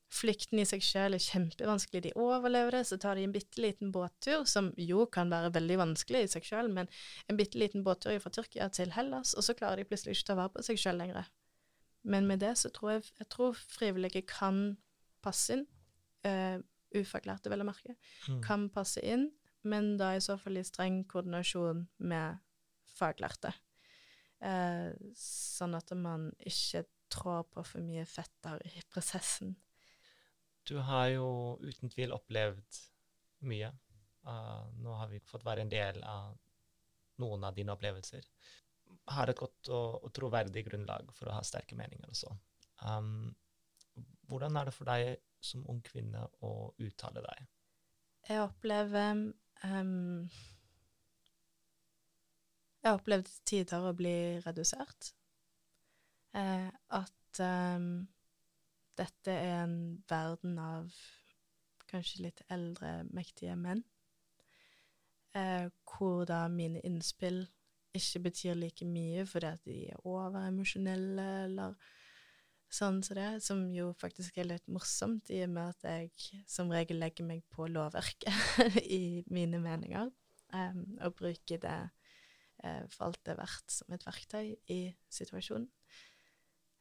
Flykten 0.07 0.61
i 0.61 0.65
seg 0.67 0.83
sjøl 0.85 1.17
er 1.17 1.21
kjempevanskelig. 1.23 2.01
De 2.05 2.13
overlever 2.15 2.77
det, 2.77 2.83
så 2.87 2.95
tar 3.01 3.19
de 3.19 3.25
en 3.27 3.33
bitte 3.33 3.59
liten 3.59 3.91
båttur, 3.91 4.45
som 4.47 4.69
jo 4.79 5.03
kan 5.11 5.31
være 5.33 5.51
veldig 5.57 5.77
vanskelig 5.81 6.21
i 6.23 6.29
seg 6.31 6.47
sjøl, 6.47 6.71
men 6.71 6.87
en 7.27 7.39
bitte 7.39 7.59
liten 7.59 7.83
båttur 7.83 8.15
fra 8.23 8.31
Tyrkia 8.31 8.69
til 8.71 8.93
Hellas, 8.95 9.33
og 9.35 9.43
så 9.43 9.55
klarer 9.57 9.81
de 9.81 9.89
plutselig 9.89 10.15
ikke 10.15 10.29
å 10.29 10.31
ta 10.31 10.37
vare 10.39 10.53
på 10.55 10.63
seg 10.69 10.79
sjøl 10.79 11.01
lenger. 11.01 11.27
Men 12.07 12.29
med 12.29 12.39
det 12.39 12.53
så 12.61 12.71
tror 12.71 12.95
jeg, 12.95 13.09
jeg 13.19 13.29
tror 13.33 13.59
frivillige 13.59 14.23
kan 14.29 14.77
passe 15.25 15.57
inn. 15.57 15.67
Uh, 16.23 16.63
ufaglærte, 16.95 17.51
vel 17.51 17.65
å 17.65 17.67
merke. 17.67 17.97
Mm. 18.31 18.41
Kan 18.45 18.67
passe 18.73 19.03
inn, 19.03 19.27
men 19.67 19.95
da 19.99 20.13
i 20.15 20.23
så 20.23 20.37
fall 20.39 20.59
i 20.59 20.65
streng 20.65 21.01
koordinasjon 21.11 21.83
med 22.07 22.39
faglærte. 22.95 23.51
Uh, 24.39 24.95
sånn 25.19 25.75
at 25.75 25.91
man 25.99 26.29
ikke 26.39 26.85
trår 27.11 27.47
på 27.51 27.63
for 27.65 27.83
mye 27.83 28.07
fetter 28.07 28.61
i 28.71 28.83
prosessen. 28.91 29.57
Du 30.67 30.77
har 30.84 31.08
jo 31.13 31.27
uten 31.63 31.89
tvil 31.89 32.12
opplevd 32.12 32.80
mye. 33.47 33.71
Uh, 34.27 34.67
nå 34.84 34.95
har 34.99 35.08
vi 35.08 35.21
fått 35.23 35.45
være 35.47 35.63
en 35.63 35.71
del 35.71 36.01
av 36.03 36.36
noen 37.23 37.45
av 37.47 37.56
dine 37.56 37.71
opplevelser. 37.71 38.25
Har 39.15 39.32
et 39.32 39.39
godt 39.39 39.69
og, 39.71 40.03
og 40.03 40.12
troverdig 40.15 40.65
grunnlag 40.67 41.13
for 41.15 41.30
å 41.30 41.38
ha 41.38 41.45
sterke 41.47 41.77
meninger 41.80 42.12
også. 42.12 42.34
Um, 42.84 43.32
hvordan 44.27 44.60
er 44.60 44.67
det 44.67 44.75
for 44.75 44.89
deg 44.89 45.13
som 45.39 45.63
ung 45.71 45.80
kvinne 45.86 46.25
å 46.43 46.51
uttale 46.84 47.23
deg? 47.23 47.47
Jeg 48.27 48.43
opplever 48.43 49.23
um, 49.63 50.27
Jeg 52.82 52.91
har 52.91 52.99
opplevd 52.99 53.32
tider 53.47 53.88
å 53.88 53.95
bli 53.95 54.17
redusert. 54.43 55.13
Uh, 56.36 56.67
at 56.99 57.41
um, 57.41 58.03
dette 58.97 59.33
er 59.33 59.63
en 59.63 59.77
verden 60.10 60.57
av 60.62 60.93
kanskje 61.88 62.25
litt 62.27 62.41
eldre, 62.51 63.01
mektige 63.15 63.55
menn. 63.60 63.83
Eh, 65.38 65.67
hvor 65.86 66.25
da 66.27 66.45
mine 66.51 66.81
innspill 66.88 67.45
ikke 67.97 68.23
betyr 68.27 68.57
like 68.57 68.86
mye 68.88 69.25
fordi 69.27 69.49
at 69.49 69.63
de 69.67 69.77
er 69.91 70.07
overemosjonelle, 70.07 71.27
eller 71.47 71.75
sånn 72.73 73.01
som 73.05 73.17
det, 73.17 73.29
som 73.43 73.63
jo 73.71 73.91
faktisk 73.99 74.39
er 74.39 74.49
litt 74.49 74.67
morsomt, 74.71 75.29
i 75.31 75.43
og 75.45 75.53
med 75.55 75.75
at 75.75 75.88
jeg 75.88 76.43
som 76.49 76.71
regel 76.73 76.99
legger 77.01 77.27
meg 77.27 77.45
på 77.53 77.69
lovverket 77.71 78.65
i 78.99 79.23
mine 79.33 79.62
meninger, 79.63 80.12
eh, 80.53 80.81
og 81.05 81.15
bruker 81.19 81.62
det 81.63 81.77
eh, 82.63 82.83
for 82.91 83.10
alt 83.10 83.23
det 83.23 83.36
er 83.36 83.41
verdt 83.43 83.77
som 83.79 83.95
et 83.95 84.07
verktøy 84.07 84.55
i 84.73 84.81
situasjonen. 85.19 85.69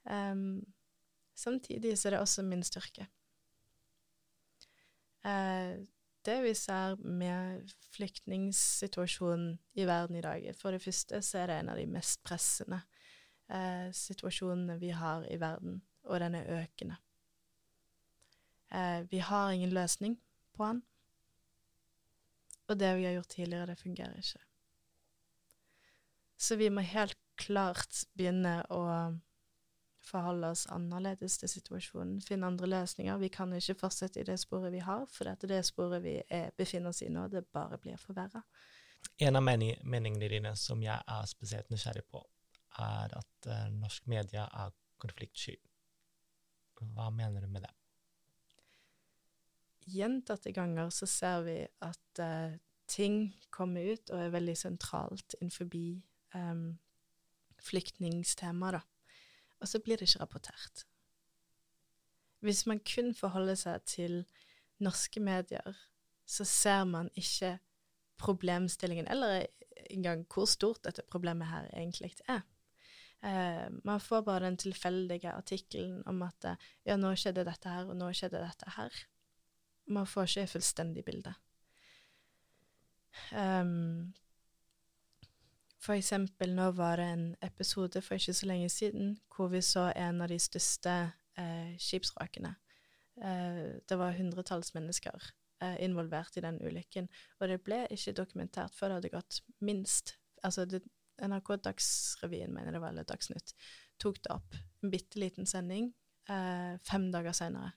Um, 0.07 0.61
samtidig 1.37 1.95
så 1.99 2.09
er 2.09 2.17
det 2.17 2.23
også 2.25 2.45
min 2.47 2.65
styrke. 2.67 3.07
Eh, 5.27 5.77
det 6.27 6.37
vi 6.43 6.55
ser 6.59 6.97
med 6.97 7.71
flyktningsituasjonen 7.95 9.59
i 9.79 9.87
verden 9.87 10.17
i 10.19 10.23
dag 10.23 10.49
For 10.59 10.75
det 10.75 10.83
første 10.83 11.23
så 11.23 11.39
er 11.39 11.47
det 11.51 11.59
en 11.61 11.71
av 11.71 11.79
de 11.79 11.87
mest 11.87 12.23
pressende 12.27 12.81
eh, 13.51 13.93
situasjonene 13.95 14.79
vi 14.83 14.91
har 14.91 15.27
i 15.31 15.39
verden, 15.41 15.83
og 16.05 16.21
den 16.21 16.35
er 16.35 16.51
økende. 16.63 16.97
Eh, 18.75 19.07
vi 19.11 19.19
har 19.19 19.51
ingen 19.51 19.75
løsning 19.75 20.19
på 20.55 20.67
den, 20.67 20.83
og 22.67 22.81
det 22.81 22.97
vi 22.99 23.05
har 23.05 23.13
gjort 23.13 23.29
tidligere, 23.29 23.67
det 23.67 23.79
fungerer 23.79 24.19
ikke. 24.19 24.43
Så 26.37 26.57
vi 26.57 26.69
må 26.69 26.81
helt 26.81 27.19
klart 27.37 28.05
begynne 28.17 28.59
å 28.71 28.83
forholde 30.07 30.51
oss 30.55 30.67
annerledes 30.73 31.39
til 31.41 31.51
situasjonen, 31.51 32.21
finne 32.25 32.47
andre 32.47 32.69
løsninger. 32.71 33.19
Vi 33.19 33.31
kan 33.33 33.53
ikke 33.57 33.79
fortsette 33.81 34.23
i 34.23 34.27
det 34.29 34.39
sporet 34.41 34.73
vi 34.75 34.83
har, 34.85 35.07
for 35.11 35.29
dette 35.29 35.51
det 35.51 35.63
sporet 35.67 36.03
vi 36.05 36.17
er, 36.23 36.53
befinner 36.57 36.95
oss 36.95 37.03
i 37.03 37.11
nå, 37.13 37.27
det 37.33 37.47
bare 37.55 37.79
blir 37.83 37.99
forverra. 38.01 38.43
En 39.23 39.39
av 39.39 39.45
mening, 39.45 39.75
meningene 39.87 40.31
dine 40.31 40.53
som 40.59 40.83
jeg 40.83 40.97
er 40.97 41.31
spesielt 41.31 41.71
nysgjerrig 41.73 42.05
på, 42.11 42.23
er 42.83 43.17
at 43.17 43.49
uh, 43.49 43.67
norsk 43.73 44.07
media 44.13 44.47
er 44.53 44.75
konfliktsky. 45.01 45.57
Hva 46.77 47.09
mener 47.15 47.43
du 47.43 47.51
med 47.51 47.65
det? 47.65 47.73
Gjentatte 49.87 50.51
ganger 50.53 50.91
så 50.91 51.07
ser 51.09 51.47
vi 51.47 51.61
at 51.65 52.21
uh, 52.21 52.59
ting 52.91 53.31
kommer 53.55 53.95
ut 53.95 54.11
og 54.13 54.21
er 54.21 54.35
veldig 54.35 54.57
sentralt 54.59 55.39
innenfor 55.41 55.71
um, 56.35 56.69
flyktningstemaet, 57.63 58.77
da 58.77 58.96
og 59.67 59.71
så 59.71 59.81
blir 59.83 59.99
det 59.99 60.07
ikke 60.07 60.23
rapportert. 60.23 60.85
Hvis 62.41 62.67
man 62.71 62.79
kun 62.87 63.15
forholder 63.19 63.57
seg 63.59 63.83
til 63.91 64.21
norske 64.79 65.21
medier, 65.21 65.75
så 66.27 66.45
ser 66.47 66.85
man 66.87 67.09
ikke 67.19 67.57
problemstillingen, 68.23 69.09
eller 69.11 69.49
engang 69.91 70.23
hvor 70.31 70.47
stort 70.47 70.85
dette 70.87 71.03
problemet 71.11 71.51
her 71.51 71.67
egentlig 71.73 72.15
er. 72.29 72.45
Eh, 73.25 73.67
man 73.85 74.01
får 74.01 74.23
bare 74.23 74.45
den 74.45 74.57
tilfeldige 74.57 75.33
artikkelen 75.33 76.03
om 76.07 76.23
at 76.23 76.47
ja, 76.85 76.97
nå 76.97 77.15
skjedde 77.19 77.47
dette 77.49 77.73
her, 77.73 77.91
og 77.91 77.99
nå 77.99 78.13
skjedde 78.15 78.45
dette 78.45 78.71
her. 78.77 79.03
Man 79.87 80.07
får 80.07 80.31
ikke 80.31 80.47
et 80.47 80.55
fullstendig 80.55 81.05
bilde. 81.05 81.35
Um, 83.33 84.15
for 85.87 85.95
eksempel, 85.95 86.51
nå 86.57 86.71
var 86.75 86.99
det 86.99 87.07
en 87.15 87.27
episode 87.47 88.03
for 88.03 88.19
ikke 88.19 88.35
så 88.35 88.49
lenge 88.51 88.69
siden 88.73 89.15
hvor 89.33 89.53
vi 89.53 89.63
så 89.63 89.89
en 89.95 90.23
av 90.25 90.31
de 90.33 90.39
største 90.43 90.95
eh, 91.39 91.75
skipsvrakene. 91.79 92.55
Eh, 93.23 93.61
det 93.87 93.99
var 94.01 94.17
hundretalls 94.19 94.73
mennesker 94.75 95.29
eh, 95.63 95.77
involvert 95.85 96.37
i 96.37 96.43
den 96.45 96.59
ulykken, 96.59 97.07
og 97.39 97.53
det 97.53 97.61
ble 97.65 97.85
ikke 97.95 98.17
dokumentert 98.19 98.75
før 98.75 98.91
det 98.91 99.01
hadde 99.01 99.17
gått 99.19 99.43
minst 99.65 100.17
Altså, 100.45 100.67
det, 100.69 100.83
NRK 101.19 101.49
Dagsrevyen, 101.65 102.53
mener 102.55 102.75
det 102.77 102.79
var, 102.79 102.93
eller 102.93 103.07
Dagsnytt, 103.09 103.55
tok 103.99 104.21
det 104.23 104.31
opp. 104.31 104.55
En 104.85 104.93
bitte 104.93 105.19
liten 105.19 105.49
sending 105.49 105.89
eh, 106.31 106.77
fem 106.87 107.09
dager 107.11 107.35
seinere. 107.35 107.73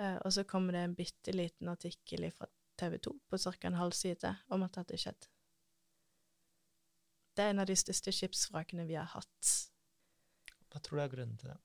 Eh, 0.00 0.16
og 0.24 0.32
så 0.34 0.46
kommer 0.48 0.74
det 0.74 0.82
en 0.86 0.96
bitte 0.98 1.34
liten 1.36 1.70
artikkel 1.70 2.24
fra 2.34 2.48
TV 2.80 2.96
2 3.04 3.14
på 3.30 3.38
ca. 3.44 3.52
en 3.68 3.78
halv 3.78 3.94
side 3.94 4.32
om 4.48 4.64
at 4.64 4.72
det 4.74 4.84
hadde 4.84 5.02
skjedd. 5.04 5.28
Det 7.38 7.44
er 7.44 7.52
en 7.54 7.62
av 7.62 7.68
de 7.70 7.76
største 7.78 8.10
skipsvrakene 8.10 8.82
vi 8.88 8.96
har 8.98 9.06
hatt. 9.12 9.50
Hva 10.72 10.80
tror 10.82 10.98
du 10.98 11.02
er 11.04 11.12
grunnen 11.12 11.36
til 11.38 11.52
det? 11.52 11.58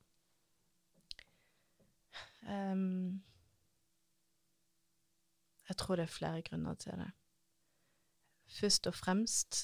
Um, 2.45 3.23
jeg 5.65 5.79
tror 5.81 5.97
det 5.97 6.05
er 6.05 6.13
flere 6.13 6.45
grunner 6.45 6.77
til 6.77 7.01
det. 7.01 7.09
Først 8.59 8.87
og 8.87 8.93
fremst 8.93 9.63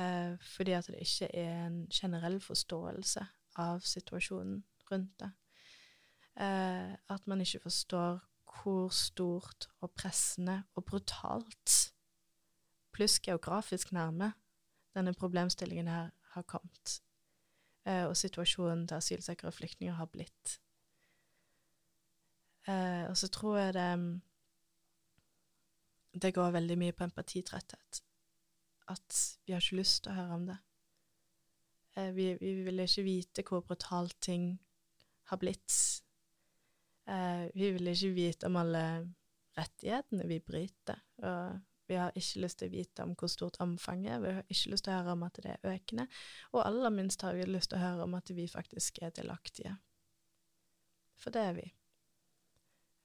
uh, 0.00 0.36
fordi 0.44 0.76
at 0.76 0.92
det 0.92 1.00
ikke 1.00 1.32
er 1.32 1.66
en 1.66 1.82
generell 1.88 2.40
forståelse 2.40 3.26
av 3.56 3.80
situasjonen 3.80 4.64
rundt 4.92 5.20
det. 5.24 5.32
Uh, 6.36 6.92
at 7.08 7.26
man 7.26 7.40
ikke 7.40 7.64
forstår 7.64 8.20
hvor 8.62 8.88
stort 8.88 9.70
og 9.80 9.90
pressende 9.90 10.62
og 10.74 10.84
brutalt, 10.84 11.94
pluss 12.92 13.20
geografisk 13.20 13.92
nærme, 13.92 14.34
denne 14.96 15.14
problemstillingen 15.14 15.88
her 15.88 16.10
har 16.34 16.44
kommet, 16.48 17.00
eh, 17.86 18.04
og 18.06 18.16
situasjonen 18.16 18.86
til 18.88 18.96
asylsøkere 18.96 19.52
og 19.52 19.54
flyktninger 19.54 19.94
har 19.94 20.08
blitt. 20.12 20.60
Eh, 22.68 23.04
og 23.10 23.16
så 23.16 23.28
tror 23.28 23.58
jeg 23.58 23.74
det 23.74 23.90
det 26.16 26.32
går 26.34 26.50
veldig 26.50 26.78
mye 26.80 26.92
på 26.96 27.04
empatitretthet. 27.04 28.00
At 28.88 29.16
vi 29.44 29.52
har 29.52 29.60
ikke 29.60 29.76
lyst 29.76 30.02
til 30.04 30.14
å 30.14 30.16
høre 30.16 30.38
om 30.38 30.46
det. 30.48 30.56
Eh, 31.96 32.10
vi, 32.16 32.30
vi 32.40 32.54
vil 32.64 32.80
ikke 32.80 33.04
vite 33.04 33.44
hvor 33.44 33.60
brutalt 33.60 34.16
ting 34.20 34.54
har 35.28 35.36
blitt. 35.36 35.74
Vi 37.54 37.68
vil 37.70 37.88
ikke 37.88 38.14
vite 38.14 38.48
om 38.48 38.56
alle 38.56 38.82
rettighetene 39.58 40.26
vi 40.26 40.38
bryter. 40.42 41.02
Og 41.22 41.60
vi 41.88 41.98
har 41.98 42.14
ikke 42.14 42.42
lyst 42.42 42.60
til 42.60 42.68
å 42.68 42.74
vite 42.74 43.04
om 43.06 43.14
hvor 43.18 43.30
stort 43.30 43.58
omfanget 43.62 44.12
er, 44.16 44.22
vi 44.22 44.34
har 44.38 44.44
ikke 44.48 44.72
lyst 44.72 44.86
til 44.86 44.92
å 44.92 44.98
høre 44.98 45.14
om 45.14 45.24
at 45.26 45.40
det 45.42 45.54
er 45.54 45.72
økende, 45.72 46.06
og 46.52 46.62
aller 46.64 46.94
minst 46.94 47.22
har 47.22 47.36
vi 47.36 47.46
lyst 47.48 47.70
til 47.70 47.78
å 47.78 47.84
høre 47.84 48.06
om 48.06 48.16
at 48.18 48.32
vi 48.34 48.46
faktisk 48.50 49.00
er 49.02 49.14
delaktige. 49.16 49.76
For 51.16 51.32
det 51.32 51.42
er 51.42 51.56
vi. 51.56 51.66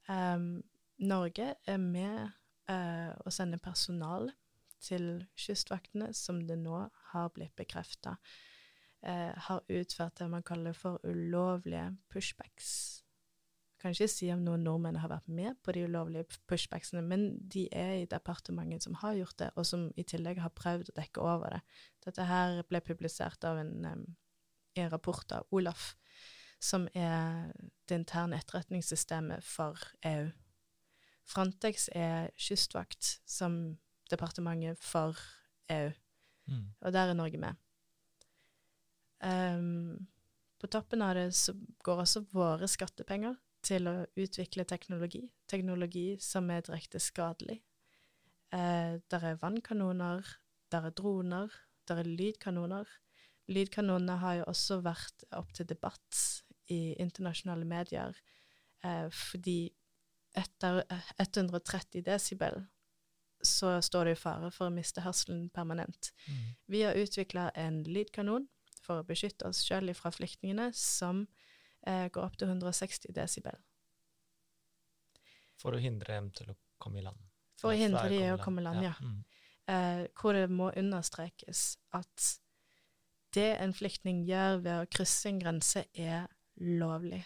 Um, 0.10 0.64
Norge 1.02 1.54
er 1.66 1.82
med 1.82 2.32
uh, 2.70 3.12
å 3.26 3.34
sende 3.34 3.62
personal 3.62 4.32
til 4.82 5.28
kystvaktene, 5.38 6.10
som 6.18 6.42
det 6.48 6.58
nå 6.60 6.82
har 7.14 7.30
blitt 7.36 7.56
bekrefta, 7.56 8.18
uh, 8.18 9.12
eh, 9.12 9.38
har 9.48 9.62
utført 9.70 10.18
det 10.20 10.30
man 10.30 10.46
kaller 10.46 10.74
for 10.78 11.00
ulovlige 11.06 11.88
pushbacks 12.10 13.01
kan 13.82 13.96
ikke 13.96 14.08
si 14.12 14.28
om 14.30 14.44
noen 14.46 14.62
nordmenn 14.66 15.00
har 15.02 15.10
vært 15.10 15.30
med 15.32 15.58
på 15.66 15.74
de 15.74 15.86
ulovlige 15.90 16.38
pushbacksene, 16.50 17.02
men 17.02 17.32
de 17.50 17.66
er 17.74 17.96
i 18.02 18.10
departementet 18.10 18.86
som 18.86 18.98
har 19.02 19.16
gjort 19.18 19.40
det, 19.42 19.50
og 19.58 19.66
som 19.66 19.88
i 19.98 20.06
tillegg 20.06 20.42
har 20.44 20.54
prøvd 20.54 20.92
å 20.92 20.98
dekke 21.00 21.24
over 21.26 21.56
det. 21.56 21.62
Dette 22.06 22.28
her 22.30 22.62
ble 22.70 22.84
publisert 22.86 23.44
av 23.48 23.58
en, 23.64 23.74
en 23.90 24.94
rapport 24.94 25.34
av 25.34 25.50
Olaf, 25.58 25.96
som 26.62 26.86
er 26.94 27.50
det 27.90 27.98
interne 28.04 28.38
etterretningssystemet 28.38 29.46
for 29.46 29.82
EU. 30.06 30.30
Frontex 31.26 31.90
er 31.98 32.30
kystvakt 32.38 33.16
som 33.26 33.80
departementet 34.14 34.78
for 34.84 35.18
EU, 35.74 35.90
mm. 36.52 36.66
og 36.82 36.94
der 36.94 37.10
er 37.10 37.18
Norge 37.18 37.42
med. 37.42 37.58
Um, 39.22 40.08
på 40.62 40.70
toppen 40.70 41.02
av 41.02 41.16
det 41.18 41.32
så 41.34 41.56
går 41.82 42.04
også 42.04 42.28
våre 42.34 42.70
skattepenger 42.70 43.34
til 43.66 43.88
å 43.90 43.96
utvikle 44.20 44.66
teknologi, 44.68 45.24
teknologi 45.50 46.16
som 46.22 46.50
er 46.54 46.64
direkte 46.66 47.00
skadelig. 47.02 47.60
Eh, 48.52 48.98
der 49.12 49.28
er 49.28 49.40
vannkanoner, 49.42 50.26
der 50.72 50.88
er 50.90 50.96
droner, 50.98 51.54
der 51.88 52.02
er 52.04 52.10
lydkanoner. 52.10 52.88
lydkanonene 53.52 54.18
har 54.18 54.36
jo 54.36 54.44
også 54.48 54.80
vært 54.82 55.24
opp 55.36 55.54
til 55.54 55.68
debatt 55.68 56.18
i 56.72 56.96
internasjonale 57.00 57.66
medier 57.66 58.16
eh, 58.84 59.10
fordi 59.12 59.72
etter 60.38 60.84
130 61.20 62.06
desibel 62.06 62.62
så 63.44 63.82
står 63.82 64.06
det 64.06 64.16
i 64.16 64.22
fare 64.22 64.52
for 64.54 64.70
å 64.70 64.74
miste 64.74 65.02
hørselen 65.02 65.50
permanent. 65.50 66.12
Mm. 66.28 66.42
Vi 66.72 66.82
har 66.86 67.00
utvikla 67.00 67.50
en 67.58 67.82
lydkanon 67.84 68.48
for 68.86 69.02
å 69.02 69.08
beskytte 69.08 69.50
oss 69.50 69.64
sjøl 69.66 69.92
fra 69.98 70.12
flyktningene, 70.14 70.70
som 70.78 71.26
eh, 71.88 72.08
går 72.14 72.24
opp 72.24 72.38
til 72.40 72.52
160 72.52 73.12
desibel. 73.16 73.58
For 75.62 75.78
å 75.78 75.82
hindre 75.82 76.18
dem 76.18 76.32
til 76.36 76.54
å 76.54 76.58
komme 76.82 77.02
i 77.02 77.06
land. 77.06 77.20
For 77.62 77.74
å 77.74 77.78
hindre 77.78 78.08
dem 78.10 78.24
de 78.24 78.32
å 78.34 78.40
komme 78.42 78.64
i 78.64 78.66
land, 78.66 78.84
ja. 78.86 78.96
Mm. 79.02 79.20
Eh, 79.72 80.06
hvor 80.18 80.36
det 80.36 80.48
må 80.50 80.72
understrekes 80.78 81.76
at 81.96 82.32
det 83.36 83.52
en 83.64 83.74
flyktning 83.76 84.26
gjør 84.28 84.64
ved 84.66 84.74
å 84.80 84.90
krysse 84.92 85.30
en 85.30 85.40
grense, 85.40 85.86
er 85.94 86.26
lovlig. 86.60 87.22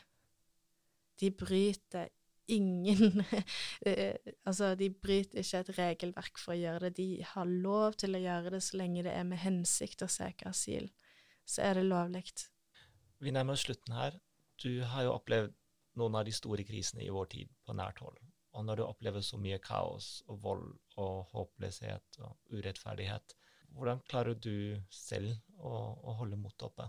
De 1.20 1.32
bryter 1.32 2.12
ingen 2.52 3.24
eh, 3.88 4.18
Altså, 4.46 4.76
de 4.78 4.89
bryter 4.91 5.41
ikke 5.41 5.63
et 5.63 5.72
regelverk 5.80 6.41
for 6.41 6.54
å 6.54 6.60
gjøre 6.60 6.89
det. 6.89 6.98
De 7.00 7.24
har 7.26 7.50
lov 7.50 7.98
til 8.02 8.18
å 8.18 8.22
gjøre 8.22 8.54
det 8.58 8.62
så 8.68 8.82
lenge 8.82 9.06
det 9.08 9.15
er 9.15 9.26
med 9.28 9.41
hensikt 9.41 10.06
å 10.06 10.12
søke 10.12 10.52
asyl. 10.52 10.91
Så 11.46 11.63
er 11.65 11.80
det 11.80 11.88
lovlig. 11.88 12.26
Vi 13.24 13.34
nærmer 13.34 13.56
oss 13.56 13.65
slutten 13.65 13.96
her. 13.98 14.20
Du 14.62 14.84
har 14.84 15.06
jo 15.06 15.15
opplevd 15.15 15.56
noen 16.00 16.15
av 16.20 16.26
de 16.28 16.34
store 16.36 16.63
krisene 16.68 17.04
i 17.06 17.12
vår 17.13 17.32
tid 17.34 17.52
på 17.65 17.76
nært 17.76 18.00
hold. 18.04 18.18
Og 18.56 18.63
når 18.68 18.80
du 18.80 18.86
opplever 18.86 19.24
så 19.24 19.39
mye 19.39 19.60
kaos 19.63 20.22
og 20.32 20.39
vold 20.44 20.68
og 21.02 21.26
håpløshet 21.34 22.20
og 22.24 22.56
urettferdighet, 22.56 23.36
hvordan 23.76 24.00
klarer 24.08 24.38
du 24.39 24.80
selv 24.94 25.34
å, 25.60 25.72
å 26.00 26.15
holde 26.22 26.39
motet 26.39 26.70
oppe? 26.70 26.88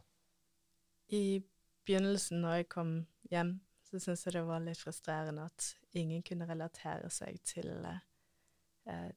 I 1.11 1.40
begynnelsen, 1.87 2.42
når 2.42 2.61
jeg 2.61 2.68
kom 2.70 2.92
hjem, 3.31 3.57
så 3.87 3.98
syntes 3.98 4.26
jeg 4.26 4.37
det 4.37 4.44
var 4.46 4.62
litt 4.62 4.83
frustrerende 4.83 5.46
at 5.46 5.72
ingen 5.98 6.22
kunne 6.26 6.46
relatere 6.46 7.11
seg 7.14 7.38
til 7.46 7.70
eh, 7.87 9.11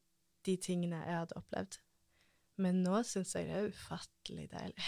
de 0.46 0.56
tingene 0.62 1.02
jeg 1.04 1.22
hadde 1.24 1.38
opplevd. 1.38 1.80
Men 2.60 2.82
nå 2.84 3.02
syns 3.08 3.36
jeg 3.38 3.48
det 3.48 3.56
er 3.56 3.70
ufattelig 3.72 4.50
deilig 4.52 4.88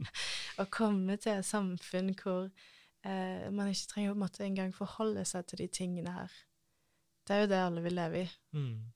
å 0.62 0.66
komme 0.72 1.16
til 1.20 1.38
et 1.38 1.48
samfunn 1.48 2.10
hvor 2.18 2.48
eh, 3.04 3.46
man 3.52 3.70
ikke 3.70 3.90
trenger 3.92 4.14
å 4.14 4.18
måtte 4.18 4.44
engang 4.46 4.74
forholde 4.76 5.24
seg 5.28 5.46
til 5.48 5.62
de 5.62 5.68
tingene 5.68 6.12
her. 6.14 6.34
Det 7.24 7.36
er 7.36 7.44
jo 7.44 7.50
det 7.52 7.62
alle 7.64 7.84
vil 7.84 7.96
leve 7.96 8.22
i. 8.24 8.28
Mm. 8.56 8.92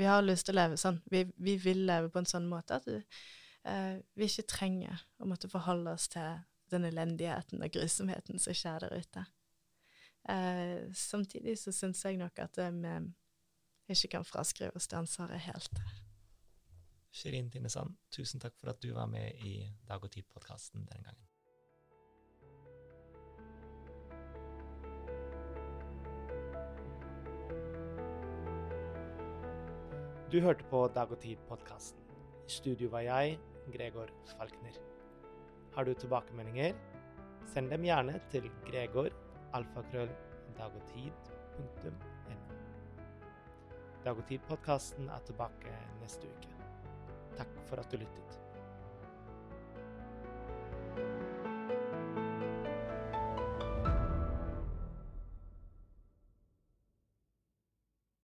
Vi 0.00 0.08
har 0.08 0.24
lyst 0.24 0.48
til 0.48 0.56
å 0.56 0.60
leve 0.60 0.78
sånn. 0.80 1.00
Vi, 1.12 1.24
vi 1.36 1.56
vil 1.60 1.84
leve 1.88 2.10
på 2.12 2.20
en 2.20 2.28
sånn 2.28 2.48
måte 2.48 2.80
at 2.80 2.88
eh, 2.90 4.00
vi 4.16 4.28
ikke 4.28 4.48
trenger 4.48 5.04
å 5.20 5.28
måtte 5.28 5.50
forholde 5.52 5.92
oss 5.96 6.08
til 6.12 6.40
den 6.70 6.86
elendigheten 6.88 7.62
og 7.64 7.72
grusomheten 7.74 8.40
som 8.40 8.56
skjer 8.56 8.84
der 8.84 9.00
ute. 9.00 9.24
Eh, 10.30 10.86
samtidig 10.96 11.56
så 11.60 11.72
syns 11.74 12.04
jeg 12.04 12.20
nok 12.20 12.38
at 12.44 12.60
vi 12.60 13.96
ikke 13.96 14.14
kan 14.18 14.28
fraskrive 14.28 14.76
oss 14.76 14.88
det 14.88 15.00
ansvaret 15.00 15.48
helt. 15.48 15.82
Shirin 17.10 17.50
Tinnesand, 17.50 17.96
tusen 18.14 18.40
takk 18.40 18.54
for 18.60 18.70
at 18.70 18.82
du 18.82 18.92
var 18.94 19.08
med 19.10 19.34
i 19.42 19.64
Dag 19.88 20.04
og 20.04 20.12
Tid-podkasten 20.14 20.86
denne 20.86 21.08
gangen. 21.08 21.29
Du 30.30 30.36
hørte 30.38 30.62
på 30.70 30.84
Dag 30.94 31.10
og 31.10 31.18
Tid-podkasten. 31.18 31.98
I 32.46 32.50
studio 32.54 32.86
var 32.92 33.00
jeg, 33.02 33.38
Gregor 33.74 34.06
Falkner. 34.30 34.76
Har 35.74 35.82
du 35.84 35.94
tilbakemeldinger? 35.94 36.74
Send 37.50 37.70
dem 37.72 37.82
gjerne 37.82 38.20
til 38.30 38.50
gregor 38.68 39.08
alfakrøll.dagogtid.no. 39.58 42.36
Dag 44.04 44.14
og 44.14 44.26
Tid-podkasten 44.28 45.08
er 45.10 45.18
tilbake 45.26 45.74
neste 45.98 46.26
uke. 46.30 46.54
Takk 47.34 47.50
for 47.66 47.82
at 47.82 47.90
du 47.90 47.98
lyttet. 47.98 48.49